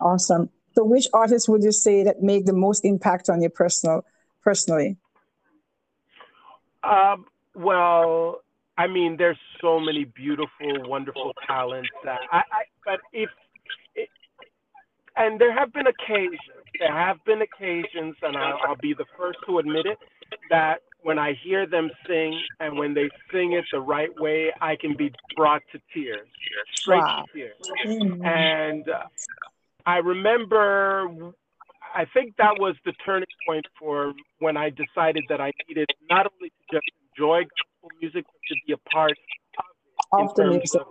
Awesome. 0.00 0.50
So 0.74 0.84
which 0.84 1.06
artists 1.12 1.48
would 1.48 1.62
you 1.62 1.72
say 1.72 2.04
that 2.04 2.22
make 2.22 2.46
the 2.46 2.52
most 2.52 2.84
impact 2.84 3.28
on 3.28 3.42
you 3.42 3.48
personal 3.48 4.04
personally? 4.42 4.96
Um, 6.82 7.26
well, 7.54 8.42
I 8.78 8.86
mean, 8.86 9.16
there's 9.16 9.38
so 9.60 9.78
many 9.78 10.04
beautiful, 10.04 10.88
wonderful 10.88 11.34
talents 11.46 11.90
that 12.04 12.20
I, 12.32 12.38
I 12.38 12.62
but 12.84 13.00
if, 13.12 13.28
it, 13.94 14.08
and 15.16 15.38
there 15.38 15.52
have 15.52 15.72
been 15.72 15.86
occasions, 15.86 16.38
there 16.78 16.92
have 16.92 17.18
been 17.26 17.42
occasions, 17.42 18.16
and 18.22 18.36
I'll, 18.36 18.58
I'll 18.66 18.76
be 18.76 18.94
the 18.94 19.04
first 19.18 19.38
to 19.46 19.58
admit 19.58 19.84
it, 19.84 19.98
that 20.48 20.80
when 21.02 21.18
I 21.18 21.34
hear 21.42 21.66
them 21.66 21.90
sing 22.06 22.38
and 22.58 22.78
when 22.78 22.94
they 22.94 23.08
sing 23.32 23.52
it 23.52 23.64
the 23.72 23.80
right 23.80 24.10
way, 24.18 24.52
I 24.60 24.76
can 24.76 24.96
be 24.96 25.12
brought 25.36 25.62
to 25.72 25.80
tears, 25.92 26.28
straight 26.74 26.98
wow. 26.98 27.24
to 27.26 27.38
tears. 27.38 27.56
Mm-hmm. 27.86 28.24
And 28.24 28.88
uh, 28.88 29.04
I 29.86 29.98
remember, 29.98 31.08
I 31.94 32.04
think 32.12 32.36
that 32.38 32.58
was 32.58 32.76
the 32.84 32.92
turning 33.04 33.28
point 33.46 33.66
for 33.78 34.12
when 34.38 34.56
I 34.56 34.70
decided 34.70 35.24
that 35.28 35.40
I 35.40 35.52
needed 35.68 35.88
not 36.08 36.26
only 36.32 36.50
to 36.50 36.76
just 36.76 36.86
enjoy 37.10 37.42
gospel 37.42 37.90
music, 38.00 38.24
but 38.26 38.40
to 38.48 38.54
be 38.66 38.72
a 38.72 38.90
part 38.90 39.12
of, 40.12 40.20
in 40.20 40.34
terms 40.34 40.74
of 40.74 40.86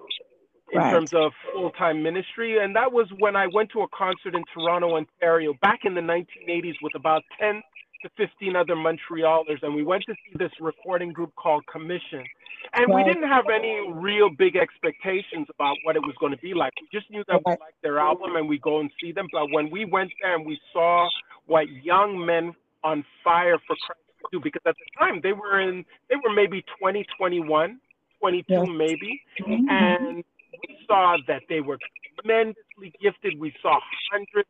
in 0.72 0.78
right. 0.78 0.92
terms 0.92 1.14
of 1.16 1.32
full-time 1.52 2.04
ministry 2.04 2.64
and 2.64 2.76
that 2.76 2.92
was 2.92 3.08
when 3.18 3.36
i 3.36 3.48
went 3.48 3.72
to 3.72 3.82
a 3.82 3.88
concert 3.88 4.36
in 4.36 4.44
toronto 4.54 4.96
ontario 4.96 5.52
back 5.64 5.80
in 5.84 5.96
the 5.96 6.02
1980s 6.02 6.76
with 6.84 6.94
about 6.94 7.24
10 7.40 7.60
to 8.02 8.10
15 8.18 8.56
other 8.56 8.76
montrealers 8.76 9.62
and 9.62 9.76
we 9.76 9.84
went 9.84 10.04
to 10.08 10.14
see 10.14 10.38
this 10.38 10.52
recording 10.60 11.12
group 11.12 11.34
called 11.36 11.64
Commissioned 11.72 12.28
and 12.74 12.88
right. 12.88 13.06
we 13.06 13.14
didn't 13.14 13.28
have 13.28 13.46
any 13.54 13.92
real 13.94 14.30
big 14.30 14.56
expectations 14.56 15.48
about 15.54 15.76
what 15.84 15.96
it 15.96 16.02
was 16.02 16.16
going 16.20 16.32
to 16.32 16.38
be 16.40 16.54
like 16.54 16.72
we 16.82 16.88
just 16.98 17.10
knew 17.12 17.24
that 17.28 17.42
right. 17.46 17.58
we 17.58 17.66
liked 17.66 17.82
their 17.84 18.00
album 18.00 18.36
and 18.36 18.48
we 18.48 18.60
go 18.60 18.80
and 18.80 18.90
see 19.02 19.12
them 19.12 19.28
but 19.32 19.52
when 19.52 19.70
we 19.70 19.86
went 19.86 20.12
there 20.22 20.36
and 20.36 20.46
we 20.46 20.60
saw 20.72 21.08
what 21.46 21.66
young 21.84 22.26
men 22.26 22.54
on 22.84 23.04
fire 23.24 23.58
for 23.68 23.76
christ 23.86 24.02
do 24.32 24.40
because 24.40 24.62
at 24.66 24.76
the 24.76 25.00
time 25.00 25.20
they 25.24 25.34
were 25.34 25.60
in 25.60 25.86
they 26.10 26.16
were 26.16 26.34
maybe 26.34 26.64
20 26.80 27.06
21 27.18 27.80
22 28.20 28.54
yeah. 28.54 28.64
maybe 28.66 29.22
mm-hmm. 29.42 29.70
and 29.70 30.24
we 30.52 30.78
saw 30.88 31.16
that 31.28 31.42
they 31.50 31.62
were 31.62 31.78
tremendously 32.20 32.94
gifted 33.02 33.40
we 33.40 33.54
saw 33.62 33.80
hundreds 34.12 34.50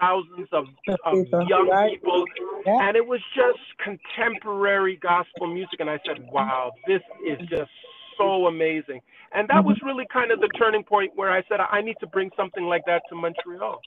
thousands 0.00 0.48
of, 0.52 0.66
of 1.04 1.48
young 1.48 1.88
people 1.90 2.24
yeah. 2.66 2.88
and 2.88 2.96
it 2.96 3.06
was 3.06 3.20
just 3.34 3.60
contemporary 3.82 4.96
gospel 4.96 5.46
music 5.46 5.78
and 5.80 5.88
i 5.88 5.98
said 6.06 6.18
wow 6.32 6.72
this 6.86 7.00
is 7.26 7.38
just 7.48 7.70
so 8.18 8.46
amazing 8.46 9.00
and 9.32 9.48
that 9.48 9.64
was 9.64 9.76
mm-hmm. 9.76 9.86
really 9.86 10.06
kind 10.12 10.30
of 10.30 10.40
the 10.40 10.48
turning 10.58 10.82
point 10.82 11.12
where 11.14 11.30
i 11.30 11.42
said 11.48 11.58
i 11.70 11.80
need 11.80 11.96
to 12.00 12.06
bring 12.06 12.30
something 12.36 12.64
like 12.64 12.82
that 12.86 13.02
to 13.08 13.14
montreal 13.14 13.80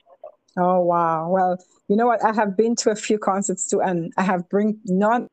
Oh 0.56 0.80
wow! 0.80 1.28
Well, 1.28 1.58
you 1.88 1.96
know 1.96 2.06
what? 2.06 2.24
I 2.24 2.32
have 2.32 2.56
been 2.56 2.74
to 2.76 2.90
a 2.90 2.96
few 2.96 3.18
concerts 3.18 3.68
too, 3.68 3.80
and 3.80 4.12
I 4.16 4.22
have 4.22 4.48
bring 4.48 4.80
not 4.86 5.28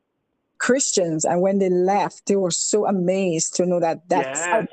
Christians, 0.58 1.24
and 1.24 1.40
when 1.40 1.58
they 1.58 1.68
left, 1.68 2.26
they 2.26 2.36
were 2.36 2.50
so 2.50 2.86
amazed 2.86 3.54
to 3.56 3.66
know 3.66 3.80
that 3.80 4.08
that's 4.08 4.40
Yes. 4.40 4.68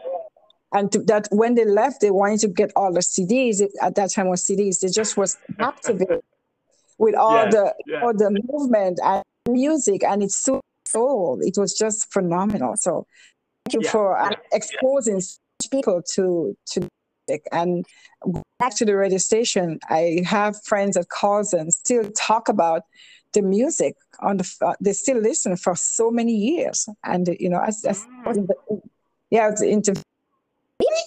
And 0.73 0.91
to, 0.91 0.99
that 1.03 1.27
when 1.31 1.55
they 1.55 1.65
left, 1.65 2.01
they 2.01 2.11
wanted 2.11 2.39
to 2.41 2.47
get 2.47 2.71
all 2.75 2.91
the 2.91 2.99
CDs. 3.01 3.61
It- 3.61 3.71
At 3.81 3.95
that 3.95 4.11
time, 4.11 4.27
was 4.29 4.43
CDs. 4.45 4.79
They 4.79 4.89
just 4.89 5.15
was 5.17 5.37
activated 5.59 6.21
with 6.97 7.15
all 7.15 7.47
the 7.49 7.73
all 8.01 8.13
the 8.13 8.29
movement 8.51 8.99
and 9.03 9.23
music, 9.49 10.03
and 10.03 10.23
it's 10.23 10.37
so 10.37 10.61
soul. 10.87 11.39
It 11.41 11.57
was 11.57 11.73
just 11.73 12.11
phenomenal. 12.11 12.75
So 12.77 13.05
thank 13.65 13.73
you 13.75 13.81
Yeah, 13.83 13.91
for 13.91 14.17
uh, 14.17 14.29
yeah, 14.31 14.57
exposing 14.57 15.21
people 15.71 16.01
to 16.15 16.55
to 16.71 16.79
music. 17.27 17.45
And 17.51 17.85
back 18.59 18.75
to 18.77 18.85
the 18.85 18.95
radio 18.95 19.17
station, 19.17 19.79
I 19.89 20.21
have 20.25 20.61
friends 20.63 20.95
that 20.95 21.09
calls 21.09 21.53
and 21.53 21.73
still 21.73 22.09
talk 22.11 22.49
about 22.49 22.83
the 23.33 23.41
music 23.41 23.95
on 24.19 24.37
the. 24.37 24.55
Uh, 24.61 24.73
they 24.79 24.93
still 24.93 25.19
listen 25.19 25.55
for 25.57 25.75
so 25.75 26.11
many 26.11 26.33
years, 26.35 26.87
and 27.03 27.27
you 27.39 27.49
know, 27.49 27.59
as, 27.61 27.83
as 27.85 28.05
Mm. 28.25 28.47
yeah, 29.31 29.49
it's 29.49 29.61
into 29.61 29.93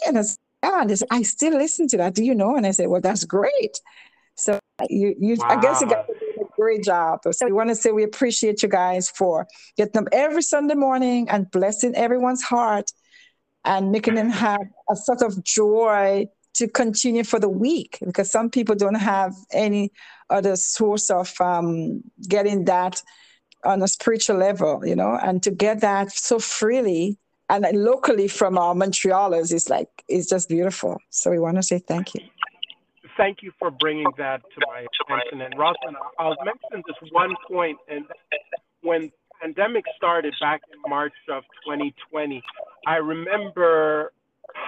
and 0.07 0.19
I 0.19 0.23
said, 0.23 0.39
yeah, 0.63 0.81
and 0.81 0.91
they 0.91 0.97
said, 0.97 1.09
I 1.11 1.23
still 1.23 1.57
listen 1.57 1.89
to 1.89 1.97
that. 1.99 2.15
Do 2.15 2.25
you 2.25 2.35
know? 2.35 2.57
And 2.57 2.67
I 2.67 2.71
said, 2.71 2.89
well, 2.89 3.01
that's 3.01 3.25
great. 3.25 3.81
So 4.37 4.59
you, 4.89 5.15
you, 5.19 5.37
I 5.45 5.61
guess 5.61 5.81
you 5.81 5.89
got 5.89 6.09
a 6.09 6.45
great 6.57 6.83
job. 6.85 7.21
So 7.31 7.47
we 7.47 7.53
want 7.53 7.71
to 7.71 7.75
say 7.75 7.93
we 7.93 8.05
appreciate 8.05 8.63
you 8.63 8.69
guys 8.69 9.09
for 9.09 9.47
getting 9.77 9.93
them 9.93 10.09
every 10.13 10.43
Sunday 10.43 10.75
morning 10.75 11.29
and 11.31 11.51
blessing 11.51 11.95
everyone's 11.95 12.43
heart 12.43 12.91
and 13.65 13.91
making 13.91 14.15
them 14.15 14.31
have 14.31 14.61
a 14.91 14.97
sort 14.97 15.23
of 15.23 15.43
joy 15.43 16.27
to 16.55 16.69
continue 16.69 17.25
for 17.25 17.39
the 17.39 17.49
week 17.49 17.99
because 18.05 18.31
some 18.31 18.49
people 18.49 18.75
don't 18.75 18.95
have 18.95 19.35
any 19.53 19.93
other 20.31 20.57
source 20.57 21.11
of 21.11 21.35
um, 21.41 22.03
getting 22.29 22.65
that 22.65 23.03
on 23.65 23.83
a 23.83 23.89
spiritual 23.89 24.37
level, 24.37 24.87
you 24.87 24.97
know, 24.97 25.19
and 25.23 25.43
to 25.43 25.51
get 25.51 25.81
that 25.81 26.13
so 26.13 26.39
freely 26.39 27.19
and 27.49 27.67
locally 27.85 28.29
from 28.29 28.59
our 28.59 28.75
Montrealers 28.75 29.53
is 29.53 29.71
like 29.71 29.89
it's 30.09 30.29
just 30.29 30.49
beautiful. 30.49 30.99
So 31.11 31.31
we 31.31 31.39
want 31.39 31.57
to 31.57 31.63
say 31.63 31.79
thank 31.79 32.15
you. 32.15 32.23
Thank 33.17 33.43
you 33.43 33.53
for 33.59 33.71
bringing 33.71 34.09
that 34.19 34.43
to 34.43 34.67
my 34.67 34.81
attention. 34.81 35.41
And 35.41 35.59
Rosalind, 35.59 35.97
I'll 36.19 36.37
mention 36.45 36.83
this 36.87 37.11
one 37.13 37.35
point. 37.49 37.79
And 37.89 38.05
when 38.83 39.11
pandemic 39.41 39.85
started 39.97 40.35
back 40.41 40.61
in 40.73 40.91
March 40.91 41.15
of 41.31 41.45
2020, 41.65 42.43
I 42.87 42.97
remember 42.97 44.13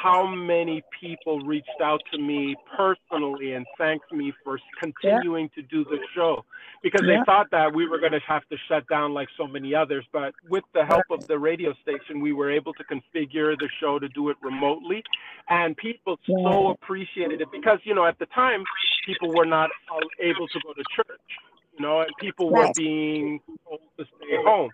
how 0.03 0.27
many 0.27 0.85
people 1.01 1.41
reached 1.41 1.81
out 1.83 2.01
to 2.13 2.19
me 2.19 2.57
personally 2.77 3.55
and 3.55 3.67
thanked 3.77 4.13
me 4.13 4.33
for 4.45 4.59
continuing 4.79 5.49
to 5.55 5.63
do 5.63 5.85
the 5.85 5.99
show 6.15 6.45
because 6.83 7.03
Yeah. 7.05 7.19
they 7.19 7.25
thought 7.25 7.51
that 7.51 7.73
we 7.73 7.87
were 7.89 7.99
going 7.99 8.13
to 8.13 8.21
have 8.21 8.47
to 8.49 8.57
shut 8.69 8.87
down 8.89 9.13
like 9.15 9.29
so 9.37 9.47
many 9.47 9.75
others. 9.75 10.07
But 10.13 10.35
with 10.49 10.65
the 10.75 10.85
help 10.85 11.05
of 11.11 11.27
the 11.27 11.39
radio 11.39 11.73
station, 11.83 12.21
we 12.21 12.33
were 12.33 12.51
able 12.51 12.75
to 12.75 12.85
configure 12.85 13.59
the 13.59 13.69
show 13.81 13.99
to 13.99 14.09
do 14.09 14.29
it 14.31 14.37
remotely. 14.43 15.03
And 15.49 15.77
people 15.77 16.19
so 16.45 16.69
appreciated 16.69 17.41
it 17.41 17.49
because, 17.51 17.79
you 17.85 17.95
know, 17.95 18.07
at 18.07 18.19
the 18.19 18.27
time, 18.27 18.65
people 19.07 19.29
were 19.33 19.47
not 19.47 19.71
able 20.21 20.47
to 20.49 20.61
go 20.65 20.73
to 20.75 20.85
church, 20.95 21.21
you 21.77 21.83
know, 21.83 22.01
and 22.01 22.11
people 22.21 22.51
were 22.51 22.69
being 22.75 23.41
told 23.67 23.81
to 23.99 24.05
stay 24.05 24.37
home. 24.45 24.71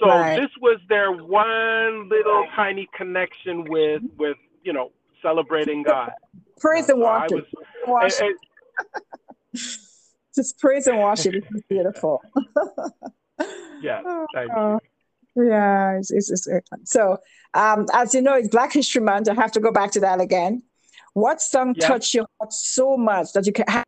So 0.00 0.08
Right. 0.08 0.38
this 0.38 0.50
was 0.60 0.78
their 0.88 1.10
one 1.12 2.08
little 2.08 2.46
tiny 2.54 2.86
connection 2.94 3.64
with, 3.64 4.02
with 4.18 4.36
you 4.66 4.72
know, 4.72 4.90
celebrating 5.22 5.82
God. 5.84 6.10
Praise 6.60 6.88
and 6.88 6.98
So 7.00 7.04
worship. 7.06 7.46
was, 7.86 8.02
Worship. 8.02 8.26
eh, 8.26 8.28
eh, 9.54 9.58
Just 10.34 10.58
praise 10.58 10.86
and 10.88 10.98
worship. 10.98 11.34
It's 11.36 11.66
beautiful. 11.68 12.20
yeah, 13.80 14.02
thank 14.34 14.50
you. 14.54 14.80
Yeah, 15.36 15.98
it's, 15.98 16.10
it's, 16.10 16.30
it's. 16.30 16.48
So, 16.84 17.18
um, 17.54 17.86
as 17.92 18.12
you 18.14 18.22
know, 18.22 18.34
it's 18.34 18.48
Black 18.48 18.72
History 18.72 19.02
Month. 19.02 19.28
I 19.28 19.34
have 19.34 19.52
to 19.52 19.60
go 19.60 19.70
back 19.70 19.92
to 19.92 20.00
that 20.00 20.20
again. 20.20 20.62
What 21.12 21.40
song 21.40 21.74
Yeah. 21.76 21.86
touched 21.86 22.14
your 22.14 22.26
heart 22.40 22.52
so 22.52 22.96
much 22.96 23.32
that 23.34 23.46
you 23.46 23.52
can 23.52 23.66
have 23.68 23.84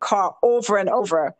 car 0.00 0.36
over 0.42 0.78
and 0.78 0.88
over? 0.88 1.34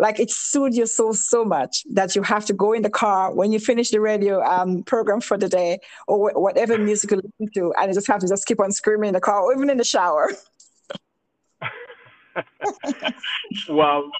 Like 0.00 0.18
it 0.18 0.30
soothed 0.30 0.74
your 0.76 0.86
soul 0.86 1.12
so 1.12 1.44
much 1.44 1.84
that 1.92 2.16
you 2.16 2.22
have 2.22 2.44
to 2.46 2.54
go 2.54 2.72
in 2.72 2.80
the 2.82 2.88
car 2.90 3.34
when 3.34 3.52
you 3.52 3.58
finish 3.60 3.90
the 3.90 4.00
radio 4.00 4.42
um, 4.42 4.82
program 4.84 5.20
for 5.20 5.36
the 5.36 5.48
day 5.48 5.78
or 6.08 6.16
wh- 6.30 6.36
whatever 6.40 6.78
music 6.78 7.10
you 7.10 7.18
listen 7.18 7.52
to, 7.54 7.74
and 7.76 7.88
you 7.88 7.94
just 7.94 8.06
have 8.06 8.20
to 8.20 8.28
just 8.28 8.46
keep 8.46 8.60
on 8.60 8.72
screaming 8.72 9.08
in 9.08 9.14
the 9.14 9.20
car 9.20 9.40
or 9.42 9.52
even 9.54 9.68
in 9.68 9.76
the 9.76 9.84
shower. 9.84 10.30
well, 13.68 14.10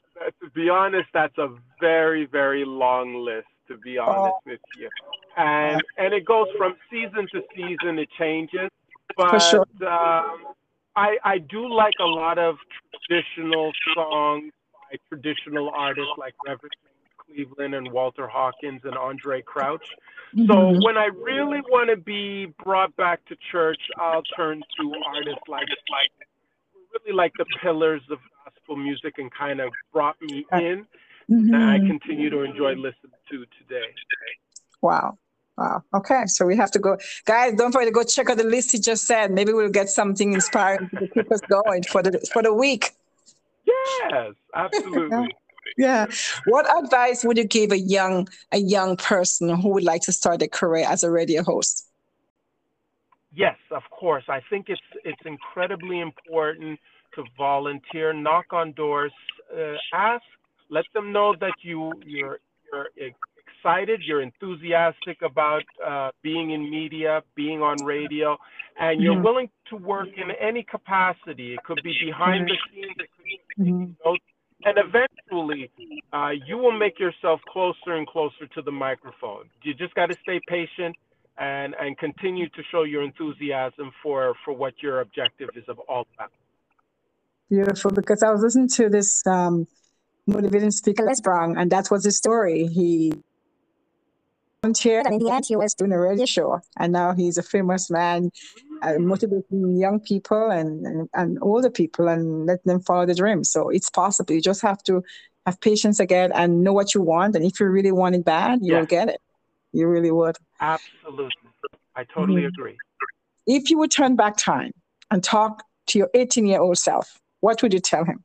to 0.42 0.50
be 0.54 0.68
honest, 0.68 1.08
that's 1.14 1.38
a 1.38 1.49
very, 1.80 2.26
very 2.26 2.64
long 2.64 3.14
list. 3.25 3.46
To 3.68 3.76
be 3.78 3.99
honest 3.99 4.34
Oh. 4.34 4.40
with 4.46 4.60
you, 4.76 4.88
and 5.37 5.80
and 5.96 6.12
it 6.12 6.25
goes 6.25 6.49
from 6.58 6.75
season 6.90 7.28
to 7.32 7.40
season. 7.54 8.00
It 8.00 8.08
changes, 8.18 8.68
but 9.16 9.30
For 9.30 9.38
sure. 9.38 9.66
um, 9.88 10.38
I 10.96 11.16
I 11.25 11.38
do 11.38 11.72
like 11.72 11.94
a 12.00 12.04
lot 12.04 12.37
of 12.37 12.56
traditional 13.06 13.70
songs 13.94 14.52
by 14.90 14.99
traditional 15.09 15.70
artists 15.70 16.12
like 16.18 16.35
Reverend 16.44 16.75
Cleveland 17.18 17.75
and 17.75 17.92
Walter 17.92 18.26
Hawkins 18.26 18.80
and 18.85 18.97
Andre 18.97 19.42
Crouch. 19.42 19.85
So 20.47 20.54
Mhm. 20.54 20.82
when 20.85 20.97
I 20.97 21.06
really 21.06 21.61
want 21.62 21.90
to 21.90 21.97
be 21.97 22.47
brought 22.64 22.94
back 22.97 23.25
to 23.26 23.37
church, 23.50 23.80
I'll 23.97 24.23
turn 24.23 24.62
to 24.78 24.94
artists 25.06 25.42
like 25.49 25.68
like 25.90 26.11
really 26.92 27.12
like 27.12 27.32
the 27.38 27.44
pillars 27.61 28.02
of 28.11 28.18
gospel 28.44 28.76
music 28.76 29.18
and 29.18 29.30
kind 29.32 29.61
of 29.61 29.73
brought 29.92 30.20
me 30.20 30.44
in 30.52 30.87
and 31.28 31.56
I 31.56 31.78
continue 31.78 32.30
to 32.30 32.40
enjoy 32.40 32.75
listening 32.75 33.12
to 33.30 33.47
today. 33.59 33.94
Wow. 34.82 35.18
Wow. 35.56 35.85
Okay. 35.94 36.26
So 36.26 36.47
we 36.47 36.56
have 36.56 36.70
to 36.73 36.78
go. 36.78 36.97
Guys, 37.26 37.54
don't 37.54 37.70
forget 37.70 37.88
to 37.88 37.92
go 37.92 38.02
check 38.02 38.30
out 38.30 38.38
the 38.38 38.44
list 38.44 38.73
he 38.73 38.78
just 38.78 39.06
said. 39.06 39.30
Maybe 39.30 39.52
we'll 39.52 39.68
get 39.68 39.88
something 39.90 40.32
inspiring 40.32 40.88
to 40.99 41.09
keep 41.09 41.30
us 41.30 41.42
going 41.42 41.82
for 41.85 42.02
the 42.02 42.18
for 42.32 42.42
the 42.42 42.52
week. 42.52 42.92
Yes, 44.11 44.35
absolutely. 44.54 45.35
Yeah. 45.76 46.06
What 46.47 46.66
advice 46.82 47.25
would 47.25 47.38
you 47.38 47.44
give 47.44 47.70
a 47.70 47.78
young 47.78 48.28
a 48.50 48.59
young 48.59 48.97
person 48.97 49.49
who 49.49 49.68
would 49.70 49.85
like 49.85 50.02
to 50.02 50.12
start 50.12 50.42
a 50.42 50.49
career 50.49 50.87
as 50.88 51.04
a 51.04 51.11
radio 51.11 51.42
host? 51.42 51.87
Yes, 53.32 53.56
of 53.70 53.82
course. 53.90 54.25
I 54.28 54.40
think 54.50 54.66
it's 54.68 54.80
it's 55.04 55.20
incredibly 55.25 56.00
important 56.00 56.80
to 57.14 57.25
volunteer, 57.37 58.12
knock 58.12 58.47
on 58.52 58.73
doors, 58.73 59.12
uh, 59.54 59.75
ask, 59.92 60.23
let 60.70 60.85
them 60.94 61.12
know 61.12 61.35
that 61.40 61.54
you 61.62 61.92
you're 62.04 62.40
you're 62.73 62.88
excited, 63.61 64.00
you're 64.04 64.23
enthusiastic 64.23 65.23
about 65.23 65.62
uh, 65.87 66.11
being 66.23 66.50
in 66.50 66.68
media, 66.70 67.23
being 67.37 67.62
on 67.62 67.85
radio, 67.85 68.37
and 68.78 69.02
you're 69.02 69.20
willing 69.20 69.49
to 69.68 69.76
work 69.76 70.09
in 70.16 70.30
any 70.40 70.62
capacity. 70.62 71.54
It 71.54 71.62
could 71.64 71.82
be 71.82 71.94
behind 72.04 72.49
the 72.49 72.56
scenes, 72.73 72.97
it 72.99 73.11
could 73.54 73.64
be 73.64 73.73
Mhm. 73.73 73.97
notes, 74.04 74.25
and 74.64 74.78
eventually 74.78 75.71
uh, 76.12 76.33
you 76.47 76.59
will 76.59 76.73
make 76.73 76.99
yourself 76.99 77.40
closer 77.49 77.95
and 77.95 78.07
closer 78.07 78.47
to 78.54 78.62
the 78.62 78.73
microphone. 78.73 79.49
You 79.62 79.75
just 79.75 79.95
got 79.95 80.07
to 80.07 80.16
stay 80.23 80.40
patient 80.49 80.97
and 81.38 81.75
and 81.80 81.97
continue 81.99 82.49
to 82.50 82.62
show 82.71 82.83
your 82.83 83.02
enthusiasm 83.02 83.92
for 84.02 84.35
for 84.45 84.52
what 84.52 84.75
your 84.83 85.00
objective 85.00 85.50
is 85.54 85.64
of 85.69 85.78
all 85.88 86.07
about. 86.14 86.33
Beautiful. 87.49 87.90
Because 87.90 88.23
I 88.23 88.30
was 88.30 88.42
listening 88.42 88.69
to 88.69 88.88
this 88.88 89.26
um, 89.26 89.66
motivating 90.26 90.71
speaker, 90.71 91.04
Les 91.04 91.21
Brown, 91.21 91.57
and 91.59 91.71
that 91.71 91.90
was 91.90 92.04
his 92.04 92.16
story. 92.16 92.66
He 92.66 93.12
volunteered, 94.64 95.07
and 95.07 95.14
in 95.14 95.21
the 95.26 95.33
end, 95.33 95.45
he 95.47 95.57
was 95.57 95.75
doing 95.75 95.93
a 95.93 95.99
radio 95.99 96.26
show, 96.26 96.61
and 96.79 96.93
now 96.93 97.14
he's 97.14 97.38
a 97.38 97.43
famous 97.43 97.90
man, 97.90 98.31
uh, 98.83 98.99
motivating 98.99 99.76
young 99.79 100.00
people 100.00 100.50
and, 100.50 100.87
and 100.87 101.09
and 101.14 101.38
older 101.43 101.71
people, 101.71 102.09
and 102.09 102.47
letting 102.47 102.62
them 102.67 102.81
follow 102.81 103.07
the 103.07 103.14
dream. 103.14 103.45
So 103.45 103.69
it's 103.71 103.90
possible. 103.90 104.35
You 104.35 104.40
just 104.43 104.62
have 104.62 104.83
to 104.85 105.02
have 105.47 105.61
patience 105.61 106.00
again 106.00 106.31
and 106.35 106.62
know 106.62 106.73
what 106.73 106.95
you 106.95 107.02
want, 107.02 107.35
and 107.37 107.45
if 107.45 107.59
you 107.61 107.67
really 107.67 107.93
want 107.93 108.14
it 108.14 108.25
bad, 108.25 108.61
you 108.62 108.73
Yeah. 108.73 108.81
will 108.81 108.87
get 108.87 109.09
it. 109.09 109.21
You 109.73 109.88
really 109.88 110.11
would. 110.11 110.37
Absolutely, 110.61 111.50
I 111.97 112.05
totally 112.05 112.43
Mhm. 112.43 112.49
agree. 112.49 112.79
If 113.47 113.71
you 113.71 113.79
would 113.79 113.90
turn 113.90 114.17
back 114.17 114.37
time 114.37 114.73
and 115.11 115.25
talk 115.25 115.64
to 115.88 115.99
your 115.99 116.11
18 116.14 116.47
year 116.47 116.61
old 116.61 116.79
self, 116.79 117.19
what 117.40 117.62
would 117.62 117.73
you 117.73 117.81
tell 117.81 118.05
him? 118.05 118.23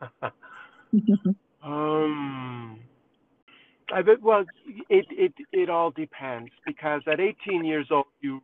Um, 1.64 2.81
I 3.90 4.02
well, 4.20 4.44
it, 4.88 5.06
it, 5.10 5.34
it 5.52 5.70
all 5.70 5.90
depends 5.90 6.50
because 6.64 7.02
at 7.06 7.20
18 7.20 7.64
years 7.64 7.86
old, 7.90 8.06
you, 8.20 8.40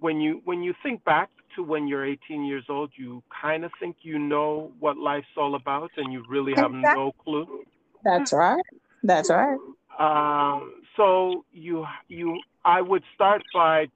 when 0.00 0.20
you, 0.20 0.40
when 0.44 0.62
you 0.62 0.74
think 0.82 1.04
back 1.04 1.30
to 1.56 1.62
when 1.62 1.88
you're 1.88 2.06
18 2.06 2.44
years 2.44 2.64
old, 2.68 2.90
you 2.96 3.22
kind 3.42 3.64
of 3.64 3.72
think 3.80 3.96
you 4.02 4.18
know 4.18 4.72
what 4.80 4.96
life's 4.96 5.26
all 5.36 5.54
about 5.54 5.90
and 5.96 6.12
you 6.12 6.24
really 6.28 6.54
have 6.54 6.72
Exactly. 6.72 6.92
no 6.94 7.12
clue. 7.24 7.64
That's 8.04 8.32
right. 8.32 8.62
That's 9.02 9.30
right. 9.30 9.58
Um, 9.98 10.74
so 10.96 11.44
you, 11.52 11.86
you, 12.08 12.38
I 12.64 12.80
would 12.80 13.02
start 13.14 13.42
by, 13.52 13.86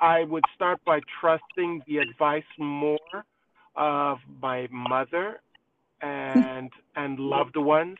I 0.00 0.24
would 0.24 0.44
start 0.54 0.80
by 0.84 1.00
trusting 1.20 1.82
the 1.86 1.98
advice 1.98 2.44
more 2.58 3.24
of 3.76 4.18
my 4.40 4.68
mother 4.70 5.40
and 6.02 6.70
and 6.94 7.18
loved 7.18 7.56
ones 7.56 7.98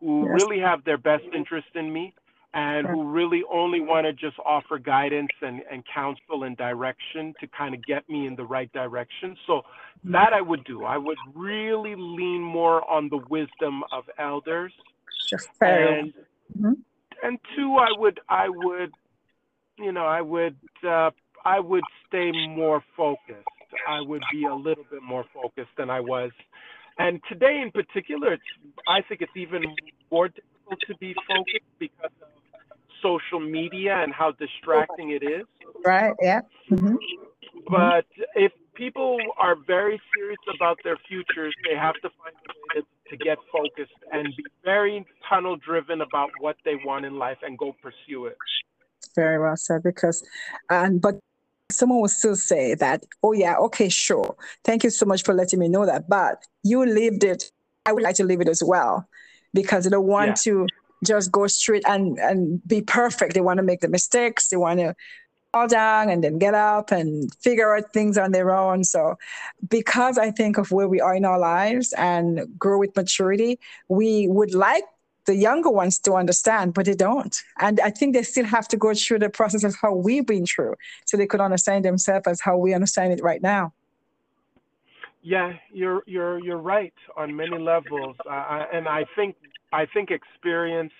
who 0.00 0.26
Yes. 0.26 0.34
really 0.34 0.58
have 0.60 0.84
their 0.84 0.98
best 0.98 1.24
interest 1.34 1.68
in 1.74 1.92
me 1.92 2.14
and 2.54 2.86
who 2.86 3.04
really 3.10 3.42
only 3.52 3.80
want 3.80 4.06
to 4.06 4.12
just 4.12 4.38
offer 4.44 4.78
guidance 4.78 5.32
and, 5.42 5.62
and 5.70 5.84
counsel 5.92 6.44
and 6.44 6.56
direction 6.56 7.34
to 7.40 7.46
kind 7.48 7.74
of 7.74 7.84
get 7.84 8.08
me 8.08 8.26
in 8.26 8.34
the 8.36 8.44
right 8.44 8.72
direction. 8.72 9.36
So 9.46 9.62
that 10.04 10.32
I 10.32 10.40
would 10.40 10.64
do. 10.64 10.84
I 10.84 10.96
would 10.96 11.18
really 11.34 11.94
lean 11.96 12.42
more 12.42 12.88
on 12.90 13.08
the 13.10 13.18
wisdom 13.18 13.82
of 13.92 14.04
elders 14.18 14.72
and 15.64 16.12
Mhm. 16.58 16.76
and 17.22 17.38
two 17.56 17.76
i 17.78 17.88
would 17.98 18.20
i 18.28 18.48
would 18.48 18.92
you 19.78 19.92
know 19.92 20.06
i 20.06 20.20
would 20.20 20.56
uh, 20.88 21.10
i 21.44 21.58
would 21.60 21.84
stay 22.06 22.32
more 22.32 22.82
focused 22.96 23.48
i 23.88 24.00
would 24.00 24.22
be 24.32 24.44
a 24.44 24.54
little 24.54 24.84
bit 24.90 25.02
more 25.02 25.24
focused 25.34 25.70
than 25.76 25.90
i 25.90 26.00
was 26.00 26.30
and 26.98 27.20
today 27.28 27.60
in 27.62 27.70
particular 27.70 28.34
it's 28.34 28.42
i 28.88 29.00
think 29.02 29.20
it's 29.20 29.36
even 29.36 29.62
more 30.10 30.28
difficult 30.28 30.80
to 30.86 30.94
be 30.98 31.14
focused 31.28 31.72
because 31.78 32.10
of 32.22 32.28
social 33.02 33.40
media 33.40 33.96
and 34.02 34.12
how 34.12 34.32
distracting 34.32 35.10
it 35.10 35.22
is 35.22 35.46
Right? 35.84 36.14
Yeah. 36.20 36.40
hmm 36.68 36.96
but 37.68 38.06
if 38.34 38.52
people 38.74 39.18
are 39.38 39.56
very 39.66 40.00
serious 40.14 40.38
about 40.54 40.78
their 40.84 40.96
futures, 41.08 41.54
they 41.68 41.76
have 41.76 41.94
to 41.94 42.10
find 42.10 42.34
a 42.48 42.80
way 42.80 42.86
to, 43.10 43.16
to 43.16 43.24
get 43.24 43.38
focused 43.50 43.92
and 44.12 44.28
be 44.36 44.44
very 44.64 45.04
tunnel 45.28 45.56
driven 45.56 46.00
about 46.00 46.30
what 46.40 46.56
they 46.64 46.76
want 46.84 47.04
in 47.04 47.18
life 47.18 47.38
and 47.42 47.58
go 47.58 47.74
pursue 47.82 48.26
it. 48.26 48.36
Very 49.14 49.40
well 49.40 49.56
said. 49.56 49.82
Because, 49.82 50.22
and 50.70 51.00
but 51.00 51.18
someone 51.70 52.00
will 52.00 52.08
still 52.08 52.36
say 52.36 52.74
that, 52.74 53.04
oh 53.22 53.32
yeah, 53.32 53.56
okay, 53.56 53.88
sure. 53.88 54.36
Thank 54.64 54.84
you 54.84 54.90
so 54.90 55.06
much 55.06 55.22
for 55.24 55.34
letting 55.34 55.58
me 55.58 55.68
know 55.68 55.86
that. 55.86 56.08
But 56.08 56.42
you 56.62 56.84
lived 56.84 57.24
it. 57.24 57.50
I 57.84 57.92
would 57.92 58.02
like 58.02 58.16
to 58.16 58.24
live 58.24 58.40
it 58.40 58.48
as 58.48 58.62
well, 58.64 59.08
because 59.52 59.84
they 59.84 59.90
don't 59.90 60.06
want 60.06 60.28
Yeah. 60.28 60.34
to 60.44 60.66
just 61.04 61.30
go 61.30 61.46
straight 61.46 61.84
and 61.86 62.18
and 62.18 62.66
be 62.66 62.80
perfect. 62.82 63.34
They 63.34 63.40
want 63.40 63.58
to 63.58 63.62
make 63.62 63.80
the 63.80 63.88
mistakes. 63.88 64.48
They 64.48 64.56
want 64.56 64.80
to 64.80 64.94
fall 65.52 65.68
down 65.68 66.08
and 66.10 66.22
then 66.24 66.38
get 66.38 66.54
up 66.54 66.90
and 66.90 67.32
figure 67.40 67.76
out 67.76 67.92
things 67.92 68.18
on 68.18 68.32
their 68.32 68.50
own. 68.50 68.82
So, 68.84 69.16
because 69.68 70.18
I 70.18 70.30
think 70.30 70.58
of 70.58 70.72
where 70.72 70.88
we 70.88 71.00
are 71.00 71.14
in 71.14 71.24
our 71.24 71.38
lives 71.38 71.92
and 71.96 72.46
grow 72.58 72.78
with 72.78 72.96
maturity, 72.96 73.58
we 73.88 74.26
would 74.28 74.54
like 74.54 74.84
the 75.26 75.36
younger 75.36 75.70
ones 75.70 75.98
to 76.00 76.14
understand, 76.14 76.74
but 76.74 76.86
they 76.86 76.94
don't. 76.94 77.36
And 77.60 77.80
I 77.80 77.90
think 77.90 78.14
they 78.14 78.22
still 78.22 78.44
have 78.44 78.68
to 78.68 78.76
go 78.76 78.94
through 78.94 79.20
the 79.20 79.30
process 79.30 79.64
of 79.64 79.76
how 79.80 79.94
we've 79.94 80.26
been 80.26 80.46
through 80.46 80.74
so 81.04 81.16
they 81.16 81.26
could 81.26 81.40
understand 81.40 81.84
themselves 81.84 82.26
as 82.26 82.40
how 82.40 82.56
we 82.56 82.74
understand 82.74 83.12
it 83.12 83.22
right 83.22 83.42
now. 83.42 83.72
Yeah, 85.22 85.54
you're 85.72 86.02
you're 86.06 86.38
you're 86.38 86.58
right 86.58 86.94
on 87.16 87.34
many 87.34 87.58
levels, 87.58 88.16
uh, 88.30 88.64
and 88.72 88.86
I 88.86 89.04
think 89.16 89.34
I 89.72 89.84
think 89.86 90.10
experience 90.12 90.92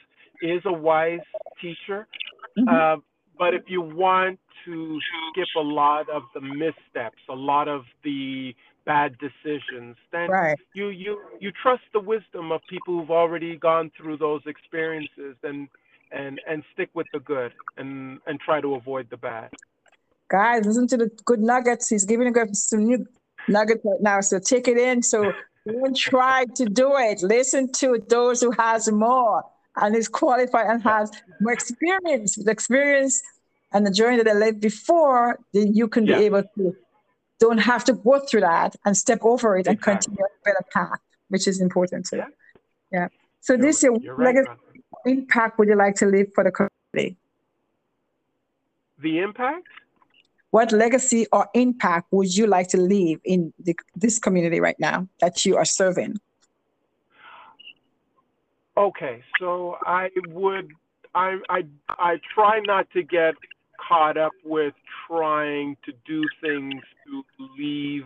is 0.42 0.60
a 0.64 0.72
wise 0.72 1.20
teacher. 1.60 2.08
Mhm. 2.58 2.68
Uh, 2.68 3.00
but 3.38 3.54
if 3.54 3.62
you 3.68 3.82
want 3.82 4.40
to 4.64 5.00
skip 5.30 5.46
a 5.56 5.60
lot 5.60 6.08
of 6.08 6.24
the 6.34 6.40
missteps, 6.40 7.22
a 7.28 7.34
lot 7.34 7.68
of 7.68 7.84
the 8.02 8.54
bad 8.86 9.16
decisions, 9.18 9.96
then 10.12 10.30
Right. 10.30 10.56
you 10.74 10.88
you 10.88 11.20
you 11.40 11.52
trust 11.62 11.82
the 11.92 12.00
wisdom 12.00 12.52
of 12.52 12.60
people 12.70 12.98
who've 12.98 13.10
already 13.10 13.56
gone 13.56 13.90
through 13.96 14.16
those 14.16 14.40
experiences 14.46 15.36
and 15.42 15.68
and 16.12 16.40
and 16.48 16.62
stick 16.72 16.88
with 16.94 17.08
the 17.12 17.20
good 17.20 17.52
and 17.76 18.20
and 18.26 18.40
try 18.40 18.60
to 18.60 18.74
avoid 18.74 19.08
the 19.10 19.16
bad. 19.16 19.50
Guys, 20.30 20.64
listen 20.64 20.86
to 20.88 20.96
the 20.96 21.10
good 21.24 21.40
nuggets. 21.40 21.88
He's 21.88 22.04
giving 22.04 22.28
you 22.28 22.46
some 22.52 22.84
new 22.84 23.06
nuggets 23.48 23.82
right 23.84 24.00
now. 24.00 24.20
So 24.20 24.38
take 24.38 24.66
it 24.68 24.78
in. 24.78 25.02
So 25.02 25.32
don't 25.66 25.96
try 25.96 26.46
to 26.54 26.64
do 26.64 26.96
it. 26.96 27.22
Listen 27.22 27.70
to 27.72 28.02
those 28.08 28.40
who 28.40 28.50
has 28.52 28.90
more 28.90 29.44
and 29.76 29.94
is 29.94 30.08
qualified 30.08 30.66
and 30.66 30.82
has 30.82 31.10
more 31.40 31.52
experience. 31.52 32.36
The 32.36 32.50
experience 32.50 33.22
and 33.72 33.86
the 33.86 33.90
journey 33.90 34.16
that 34.16 34.24
they 34.24 34.34
lived 34.34 34.60
before, 34.60 35.38
then 35.52 35.74
you 35.74 35.86
can 35.86 36.06
Yeah. 36.06 36.18
be 36.18 36.24
able 36.24 36.42
to 36.42 36.76
don't 37.38 37.58
have 37.58 37.84
to 37.84 37.92
go 37.92 38.18
through 38.20 38.40
that 38.40 38.76
and 38.84 38.96
step 38.96 39.18
over 39.22 39.56
it 39.58 39.66
and 39.66 39.76
Exactly. 39.76 40.14
continue 40.14 40.24
a 40.24 40.44
better 40.44 40.64
path, 40.72 41.00
which 41.28 41.46
is 41.46 41.60
important 41.60 42.06
too. 42.06 42.16
Yeah. 42.16 42.28
Yeah. 42.92 43.08
So 43.40 43.52
You're- 43.54 43.66
this 43.66 43.82
year, 43.82 43.92
right, 43.92 44.18
legacy 44.34 44.50
impact 45.06 45.58
would 45.58 45.68
you 45.68 45.76
like 45.76 45.94
to 45.96 46.06
leave 46.06 46.32
for 46.34 46.42
the 46.44 46.50
community? 46.50 47.16
The 48.98 49.18
impact? 49.20 49.66
What 50.50 50.72
legacy 50.72 51.26
or 51.32 51.48
impact 51.54 52.06
would 52.12 52.34
you 52.34 52.46
like 52.46 52.68
to 52.68 52.78
leave 52.78 53.20
in 53.24 53.52
the, 53.58 53.76
this 53.94 54.18
community 54.18 54.58
right 54.60 54.78
now 54.80 55.06
that 55.20 55.44
you 55.44 55.56
are 55.56 55.64
serving? 55.66 56.16
Okay, 58.76 59.22
so 59.38 59.76
I 59.86 60.10
would 60.28 60.70
I 61.14 61.38
I 61.48 61.64
I 61.88 62.20
try 62.34 62.60
not 62.60 62.90
to 62.92 63.02
get 63.02 63.34
caught 63.88 64.16
up 64.16 64.32
with 64.44 64.74
trying 65.08 65.76
to 65.84 65.92
do 66.06 66.22
things 66.40 66.82
to 67.06 67.22
leave 67.58 68.04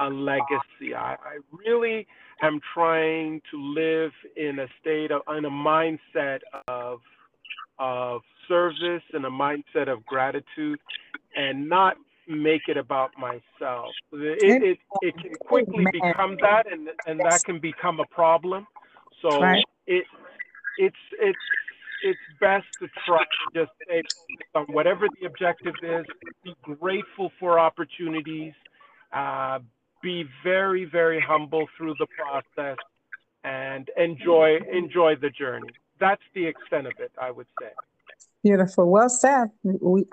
a 0.00 0.08
legacy. 0.08 0.94
I, 0.96 1.14
I 1.14 1.38
really 1.52 2.06
am 2.42 2.60
trying 2.74 3.42
to 3.50 3.58
live 3.58 4.12
in 4.36 4.58
a 4.60 4.66
state 4.80 5.10
of 5.12 5.22
in 5.36 5.44
a 5.44 5.50
mindset 5.50 6.40
of 6.68 7.00
of 7.78 8.22
service 8.48 9.02
and 9.12 9.24
a 9.24 9.30
mindset 9.30 9.88
of 9.88 10.04
gratitude 10.06 10.80
and 11.36 11.68
not 11.68 11.96
make 12.28 12.68
it 12.68 12.76
about 12.76 13.10
myself. 13.18 13.96
It 14.12 14.58
it, 14.62 14.78
it 15.00 15.14
can 15.20 15.36
quickly 15.38 15.86
become 15.86 16.36
that 16.40 16.70
and 16.70 16.88
and 17.06 17.24
that 17.24 17.44
can 17.44 17.60
become 17.60 18.00
a 18.00 18.04
problem. 18.06 18.66
So 19.22 19.42
Right. 19.42 19.64
it 19.86 20.04
it's 20.78 20.96
it's 21.20 21.38
it's 22.02 22.18
best 22.40 22.66
to 22.80 22.88
try 23.06 23.22
to 23.22 23.60
just 23.60 23.72
stay 23.84 24.02
on 24.54 24.66
whatever 24.68 25.06
the 25.20 25.26
objective 25.26 25.74
is. 25.82 26.04
Be 26.44 26.54
grateful 26.62 27.30
for 27.38 27.58
opportunities. 27.58 28.52
Uh, 29.12 29.58
be 30.02 30.24
very 30.42 30.84
very 30.84 31.20
humble 31.20 31.66
through 31.76 31.94
the 31.98 32.06
process, 32.18 32.78
and 33.44 33.90
enjoy 33.96 34.58
enjoy 34.72 35.14
the 35.16 35.30
journey. 35.30 35.68
That's 35.98 36.22
the 36.34 36.46
extent 36.46 36.86
of 36.86 36.94
it, 36.98 37.12
I 37.20 37.30
would 37.30 37.46
say. 37.60 37.68
Beautiful. 38.42 38.90
Well 38.90 39.10
said. 39.10 39.48
We, 39.62 40.04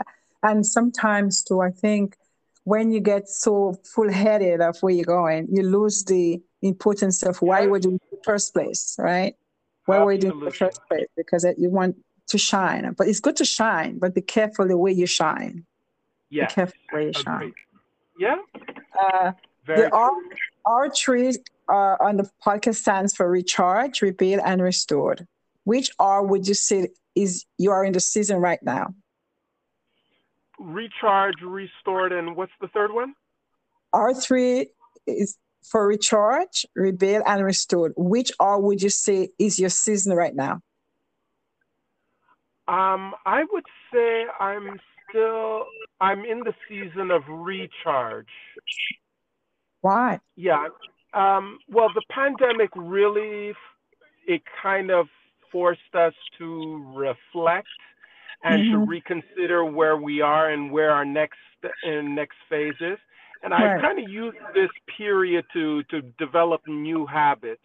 and 0.44 0.66
sometimes 0.66 1.44
too, 1.44 1.62
I 1.62 1.72
think 1.72 2.18
when 2.66 2.92
you 2.92 3.00
get 3.00 3.30
so 3.30 3.76
full 3.96 4.12
headed 4.12 4.60
of 4.60 4.78
where 4.82 4.94
you're 4.94 5.06
going, 5.06 5.48
you 5.50 5.64
lose 5.64 6.04
the 6.04 6.42
importance 6.62 7.24
of 7.24 7.38
why 7.42 7.62
Yeah. 7.62 7.68
we're 7.68 7.80
doing 7.80 7.96
it 7.96 8.02
in 8.12 8.18
the 8.18 8.24
first 8.26 8.54
place, 8.54 8.96
right? 9.00 9.36
Why 9.88 10.04
we're 10.04 10.18
doing 10.18 10.40
in 10.40 10.46
the 10.46 10.52
first 10.52 10.82
place 10.88 11.08
because 11.16 11.44
it- 11.44 11.58
you 11.58 11.70
want 11.70 11.96
to 12.28 12.38
shine. 12.38 12.94
But 12.98 13.08
it's 13.08 13.20
good 13.20 13.38
to 13.38 13.46
shine, 13.46 13.98
but 14.00 14.14
be 14.14 14.22
careful 14.22 14.68
the 14.68 14.78
way 14.78 14.92
you 14.92 15.08
shine. 15.08 15.66
Yes. 16.30 16.52
Be 16.52 16.56
careful 16.56 16.76
the 16.92 16.96
way 16.98 17.06
you 17.08 17.14
shine. 17.14 17.54
Yeah. 18.20 18.36
Uh, 19.02 19.32
Very 19.66 19.82
the 19.84 19.92
R. 19.96 20.12
R 20.66 20.90
three 20.90 21.36
uh, 21.70 21.96
on 22.02 22.18
the 22.18 22.30
podcast 22.46 22.76
stands 22.76 23.16
for 23.16 23.30
recharge, 23.30 24.02
rebuild, 24.02 24.42
and 24.44 24.62
restored. 24.62 25.26
Which 25.64 25.90
R 26.00 26.22
would 26.26 26.48
you 26.48 26.54
say 26.54 26.90
is 27.16 27.46
you 27.58 27.72
are 27.72 27.84
in 27.86 27.94
the 27.94 28.00
season 28.00 28.38
right 28.38 28.62
now? 28.62 28.94
Recharge, 30.60 31.42
restored, 31.42 32.12
and 32.12 32.36
what's 32.36 32.52
the 32.60 32.68
third 32.70 32.92
one? 32.92 33.14
R 33.94 34.14
three 34.14 34.72
is 35.06 35.38
for 35.70 35.88
recharge, 35.88 36.66
rebuild, 36.76 37.24
and 37.26 37.44
restored. 37.44 37.94
Which 37.98 38.32
R 38.40 38.60
would 38.60 38.82
you 38.82 38.90
say 38.90 39.30
is 39.40 39.60
your 39.60 39.70
season 39.70 40.16
right 40.16 40.36
now? 40.36 40.62
Um, 42.68 43.16
I 43.26 43.44
would 43.52 43.66
say 43.94 44.26
I'm 44.40 44.80
still 45.10 45.66
I'm 46.02 46.26
in 46.26 46.40
the 46.40 46.54
season 46.68 47.12
of 47.12 47.24
recharge. 47.30 48.28
Why? 49.82 50.20
Yeah. 50.36 50.68
Um, 51.14 51.60
well, 51.70 51.90
the 51.94 52.02
pandemic 52.10 52.70
really 52.76 53.54
it 54.28 54.42
kind 54.62 54.92
of 54.92 55.08
forced 55.52 55.94
us 55.94 56.14
to 56.38 56.84
reflect 56.94 57.68
and 58.44 58.64
to 58.72 58.78
Mhm. 58.78 58.88
reconsider 58.88 59.64
where 59.64 59.96
we 59.96 60.20
are 60.22 60.50
and 60.50 60.72
where 60.72 60.92
our 60.92 61.06
next 61.06 61.40
and 61.84 62.14
next 62.16 62.38
phase 62.50 62.76
is. 62.82 63.00
And 63.44 63.54
I 63.54 63.62
Right. 63.62 63.82
kind 63.82 64.00
of 64.00 64.08
used 64.10 64.38
this 64.54 64.72
period 64.98 65.46
to 65.54 65.84
to 65.84 66.02
develop 66.18 66.62
new 66.68 67.06
habits 67.06 67.62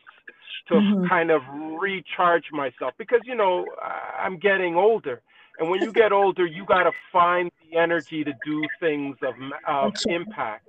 to 0.68 0.74
Mhm. 0.74 1.08
kind 1.08 1.30
of 1.30 1.42
recharge 1.80 2.50
myself 2.52 2.94
because 2.98 3.20
you 3.24 3.34
know 3.34 3.74
I- 3.82 4.20
I'm 4.24 4.38
getting 4.38 4.76
older. 4.76 5.22
And 5.58 5.70
when 5.70 5.80
you 5.80 5.92
get 5.92 6.12
older, 6.12 6.46
you 6.46 6.64
got 6.64 6.84
to 6.84 6.92
find 7.12 7.50
the 7.70 7.76
energy 7.78 8.24
to 8.24 8.32
do 8.44 8.68
things 8.80 9.16
of, 9.22 9.34
of 9.66 9.92
impact. 10.08 10.64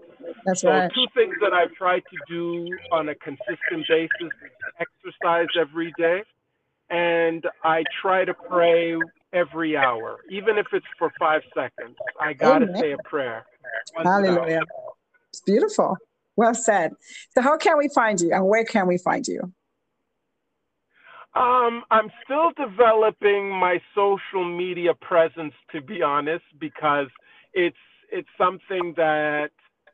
That's 0.46 0.62
So 0.62 0.70
right. 0.70 0.92
two 0.94 1.08
things 1.14 1.36
that 1.42 1.54
I've 1.54 1.74
tried 1.74 2.04
to 2.10 2.18
do 2.28 2.78
on 2.92 3.10
a 3.10 3.16
consistent 3.16 3.88
basis 3.88 4.12
is 4.22 4.32
exercise 4.80 5.48
every 5.60 5.94
day, 5.98 6.24
and 6.90 7.46
I 7.64 7.84
try 8.02 8.26
to 8.26 8.34
pray 8.34 8.96
every 9.34 9.76
hour, 9.76 10.20
even 10.30 10.58
if 10.58 10.68
it's 10.72 10.86
for 10.98 11.12
five 11.20 11.42
seconds. 11.54 11.96
I 12.20 12.34
gotta 12.34 12.68
say 12.80 12.92
a 12.92 12.98
prayer. 12.98 13.46
Hallelujah. 13.98 14.62
It's 15.30 15.42
beautiful. 15.42 15.98
Well 16.36 16.56
said. 16.56 16.92
So, 17.32 17.42
how 17.42 17.58
can 17.58 17.78
we 17.78 17.90
find 17.94 18.20
you 18.22 18.34
and 18.34 18.48
where 18.48 18.66
can 18.66 18.88
we 18.88 18.98
find 18.98 19.28
you? 19.28 19.42
Um, 21.36 21.84
I'm 21.90 22.12
still 22.24 22.52
developing 22.56 23.50
my 23.50 23.82
social 23.96 24.46
media 24.46 24.94
presence, 24.94 25.54
to 25.72 25.82
be 25.82 26.02
honest, 26.04 26.46
because 26.60 27.08
it's 27.54 27.76
it's 28.12 28.30
something 28.38 28.94
that 28.98 29.50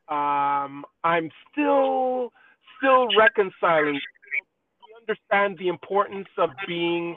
um, 0.09 0.83
I'm 1.03 1.29
still 1.51 2.33
still 2.77 3.07
reconciling. 3.17 3.93
We 3.93 4.95
understand 5.01 5.57
the 5.57 5.69
importance 5.69 6.27
of 6.37 6.49
being 6.67 7.15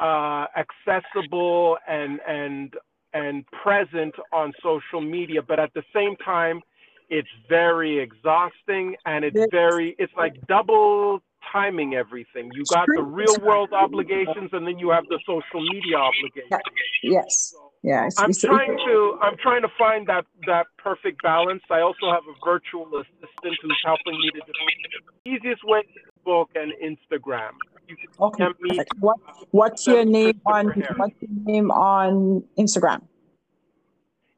uh, 0.00 0.46
accessible 0.56 1.78
and 1.88 2.20
and 2.26 2.74
and 3.14 3.44
present 3.62 4.14
on 4.32 4.52
social 4.62 5.00
media, 5.00 5.42
but 5.42 5.60
at 5.60 5.72
the 5.74 5.82
same 5.94 6.16
time, 6.16 6.62
it's 7.10 7.28
very 7.48 7.98
exhausting 7.98 8.96
and 9.04 9.24
it's 9.24 9.38
very 9.50 9.94
it's 9.98 10.12
like 10.16 10.34
double 10.46 11.20
timing 11.52 11.94
everything. 11.94 12.50
You 12.54 12.64
got 12.70 12.86
the 12.96 13.02
real 13.02 13.36
world 13.42 13.70
obligations 13.72 14.50
and 14.52 14.66
then 14.66 14.78
you 14.78 14.90
have 14.90 15.04
the 15.10 15.18
social 15.26 15.62
media 15.72 15.96
obligations. 15.96 16.62
Yes. 17.02 17.54
Yes. 17.82 18.14
I'm 18.18 18.32
trying 18.32 18.78
to 18.86 19.18
I'm 19.20 19.36
trying 19.36 19.62
to 19.62 19.68
find 19.76 20.06
that 20.06 20.24
that 20.46 20.66
perfect 20.78 21.22
balance. 21.22 21.62
I 21.70 21.80
also 21.80 22.10
have 22.10 22.22
a 22.24 22.36
virtual 22.44 22.86
assistant 22.96 23.58
who's 23.60 23.82
helping 23.84 24.18
me 24.18 24.30
to 24.30 24.40
do 24.40 24.52
the 25.24 25.30
easiest 25.30 25.62
way 25.64 25.82
Facebook 26.22 26.46
and 26.54 26.72
Instagram. 26.82 27.52
Okay. 28.20 28.46
What 29.00 29.18
what's 29.50 29.86
your 29.86 30.04
name 30.04 30.40
on 30.46 30.66
what's 30.96 31.14
your 31.20 31.44
name 31.44 31.70
on 31.70 32.44
Instagram? 32.58 33.02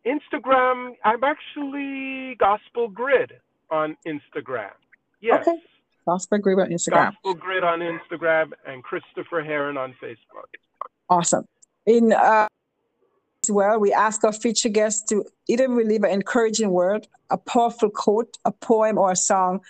Instagram, 0.06 0.92
I'm 1.04 1.24
actually 1.24 2.36
Gospel 2.36 2.88
Grid 2.88 3.32
on 3.70 3.96
Instagram. 4.06 4.72
Yes. 5.20 5.46
Okay. 5.46 5.58
Gospel 6.06 6.38
Grid 6.38 6.60
on 6.60 6.68
Instagram. 6.68 7.12
Gospel 7.12 7.34
Grid 7.34 7.64
on 7.64 7.80
Instagram 7.80 8.52
and 8.66 8.82
Christopher 8.82 9.42
Heron 9.42 9.76
on 9.78 9.94
Facebook. 10.02 10.48
Awesome. 11.08 11.46
In 11.86 12.12
uh, 12.12 12.46
as 13.44 13.50
well, 13.50 13.78
we 13.78 13.92
ask 13.92 14.24
our 14.24 14.32
feature 14.32 14.68
guests 14.68 15.02
to 15.08 15.24
either 15.48 15.68
relieve 15.68 16.02
an 16.02 16.10
encouraging 16.10 16.70
word, 16.70 17.06
a 17.30 17.38
powerful 17.38 17.90
quote, 17.90 18.36
a 18.44 18.52
poem, 18.52 18.98
or 18.98 19.12
a 19.12 19.16
song 19.16 19.60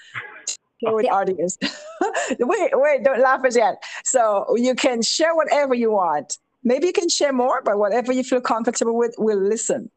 to 0.85 0.99
the 1.03 1.09
audience. 1.09 1.59
wait, 2.39 2.71
wait, 2.73 3.05
don't 3.05 3.21
laugh 3.21 3.45
as 3.45 3.57
yet. 3.57 3.83
So 4.05 4.57
you 4.57 4.75
can 4.75 5.03
share 5.03 5.35
whatever 5.35 5.75
you 5.75 5.93
want. 5.93 6.39
Maybe 6.63 6.87
you 6.87 6.93
can 6.93 7.09
share 7.09 7.33
more, 7.33 7.61
but 7.63 7.79
whatever 7.79 8.13
you 8.13 8.25
feel 8.25 8.41
comfortable 8.41 8.97
with, 8.97 9.15
we'll 9.19 9.41
listen. 9.41 9.91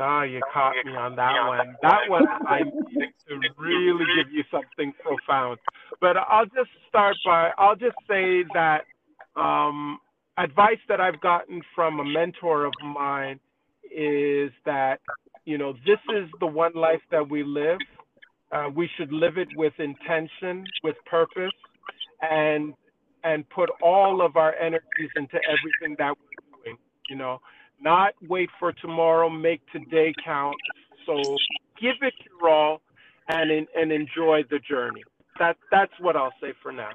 Oh, 0.00 0.22
you 0.22 0.40
caught 0.52 0.74
me 0.84 0.94
on 0.94 1.16
that 1.16 1.46
one. 1.46 1.76
That 1.82 2.08
one 2.08 2.24
I 2.46 2.60
need 2.60 3.12
to 3.28 3.40
really 3.58 4.04
give 4.16 4.32
you 4.32 4.44
something 4.50 4.92
profound. 5.02 5.58
But 6.00 6.16
I'll 6.16 6.46
just 6.46 6.70
start 6.88 7.16
by 7.24 7.50
I'll 7.58 7.74
just 7.74 7.96
say 8.08 8.44
that 8.54 8.84
um, 9.34 9.98
advice 10.36 10.78
that 10.88 11.00
I've 11.00 11.20
gotten 11.20 11.62
from 11.74 11.98
a 11.98 12.04
mentor 12.04 12.64
of 12.64 12.72
mine 12.84 13.40
is 13.90 14.52
that 14.64 15.00
you 15.48 15.56
know 15.56 15.72
this 15.86 16.02
is 16.14 16.28
the 16.40 16.46
one 16.46 16.74
life 16.74 17.00
that 17.10 17.26
we 17.26 17.42
live. 17.42 17.78
Uh, 18.52 18.68
we 18.74 18.88
should 18.96 19.10
live 19.10 19.38
it 19.38 19.48
with 19.56 19.72
intention, 19.78 20.62
with 20.84 20.96
purpose, 21.06 21.58
and 22.20 22.74
and 23.24 23.48
put 23.48 23.70
all 23.82 24.20
of 24.20 24.36
our 24.36 24.54
energies 24.56 25.10
into 25.16 25.38
everything 25.48 25.96
that 25.98 26.12
we're 26.18 26.62
doing. 26.62 26.76
You 27.08 27.16
know, 27.16 27.38
not 27.80 28.12
wait 28.28 28.50
for 28.60 28.74
tomorrow, 28.74 29.30
make 29.30 29.62
today 29.72 30.12
count. 30.22 30.56
So 31.06 31.14
give 31.80 31.96
it 32.02 32.14
your 32.28 32.50
all 32.50 32.82
and 33.28 33.50
and 33.74 33.90
enjoy 33.90 34.42
the 34.50 34.58
journey. 34.58 35.02
That 35.38 35.56
that's 35.70 35.92
what 35.98 36.14
I'll 36.14 36.34
say 36.42 36.52
for 36.62 36.72
now. 36.72 36.90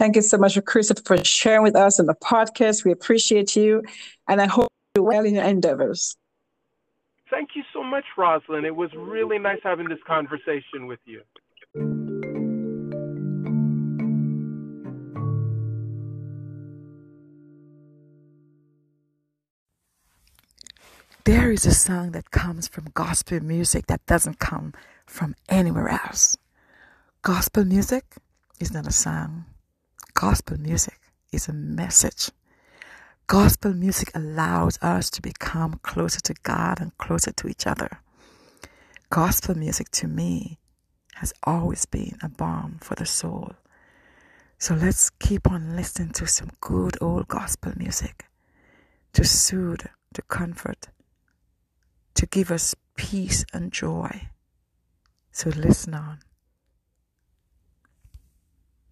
Thank 0.00 0.16
you 0.16 0.22
so 0.22 0.38
much, 0.38 0.58
Christopher, 0.64 1.02
for 1.04 1.24
sharing 1.24 1.62
with 1.62 1.76
us 1.76 2.00
on 2.00 2.06
the 2.06 2.14
podcast. 2.14 2.84
We 2.84 2.90
appreciate 2.90 3.54
you, 3.54 3.84
and 4.28 4.40
I 4.40 4.46
hope 4.46 4.68
you 4.96 5.04
well 5.04 5.24
in 5.24 5.36
your 5.36 5.44
endeavors. 5.44 6.16
Thank 7.30 7.50
you 7.54 7.62
so 7.72 7.82
much, 7.82 8.04
Rosalind. 8.16 8.64
It 8.64 8.74
was 8.74 8.90
really 8.96 9.38
nice 9.38 9.60
having 9.62 9.88
this 9.88 9.98
conversation 10.06 10.86
with 10.86 11.00
you. 11.04 11.22
There 21.24 21.52
is 21.52 21.66
a 21.66 21.74
song 21.74 22.12
that 22.12 22.30
comes 22.30 22.68
from 22.68 22.86
gospel 22.94 23.40
music 23.40 23.86
that 23.88 24.06
doesn't 24.06 24.38
come 24.38 24.72
from 25.04 25.34
anywhere 25.50 25.90
else. 25.90 26.38
Gospel 27.20 27.66
music 27.66 28.16
is 28.58 28.72
not 28.72 28.86
a 28.86 28.92
song. 28.92 29.44
Gospel 30.14 30.58
music 30.58 30.98
is 31.30 31.46
a 31.46 31.52
message. 31.52 32.30
Gospel 33.28 33.74
music 33.74 34.10
allows 34.14 34.78
us 34.80 35.10
to 35.10 35.20
become 35.20 35.78
closer 35.82 36.18
to 36.18 36.34
God 36.44 36.80
and 36.80 36.96
closer 36.96 37.30
to 37.32 37.46
each 37.46 37.66
other. 37.66 38.00
Gospel 39.10 39.54
music 39.54 39.90
to 39.90 40.08
me 40.08 40.58
has 41.16 41.34
always 41.42 41.84
been 41.84 42.16
a 42.22 42.30
balm 42.30 42.78
for 42.80 42.94
the 42.94 43.04
soul. 43.04 43.52
So 44.56 44.74
let's 44.74 45.10
keep 45.10 45.46
on 45.50 45.76
listening 45.76 46.12
to 46.12 46.26
some 46.26 46.52
good 46.62 46.96
old 47.02 47.28
gospel 47.28 47.74
music 47.76 48.24
to 49.12 49.24
soothe, 49.24 49.84
to 50.14 50.22
comfort, 50.22 50.88
to 52.14 52.24
give 52.24 52.50
us 52.50 52.74
peace 52.96 53.44
and 53.52 53.70
joy. 53.70 54.30
So 55.32 55.50
listen 55.50 55.92
on. 55.92 56.20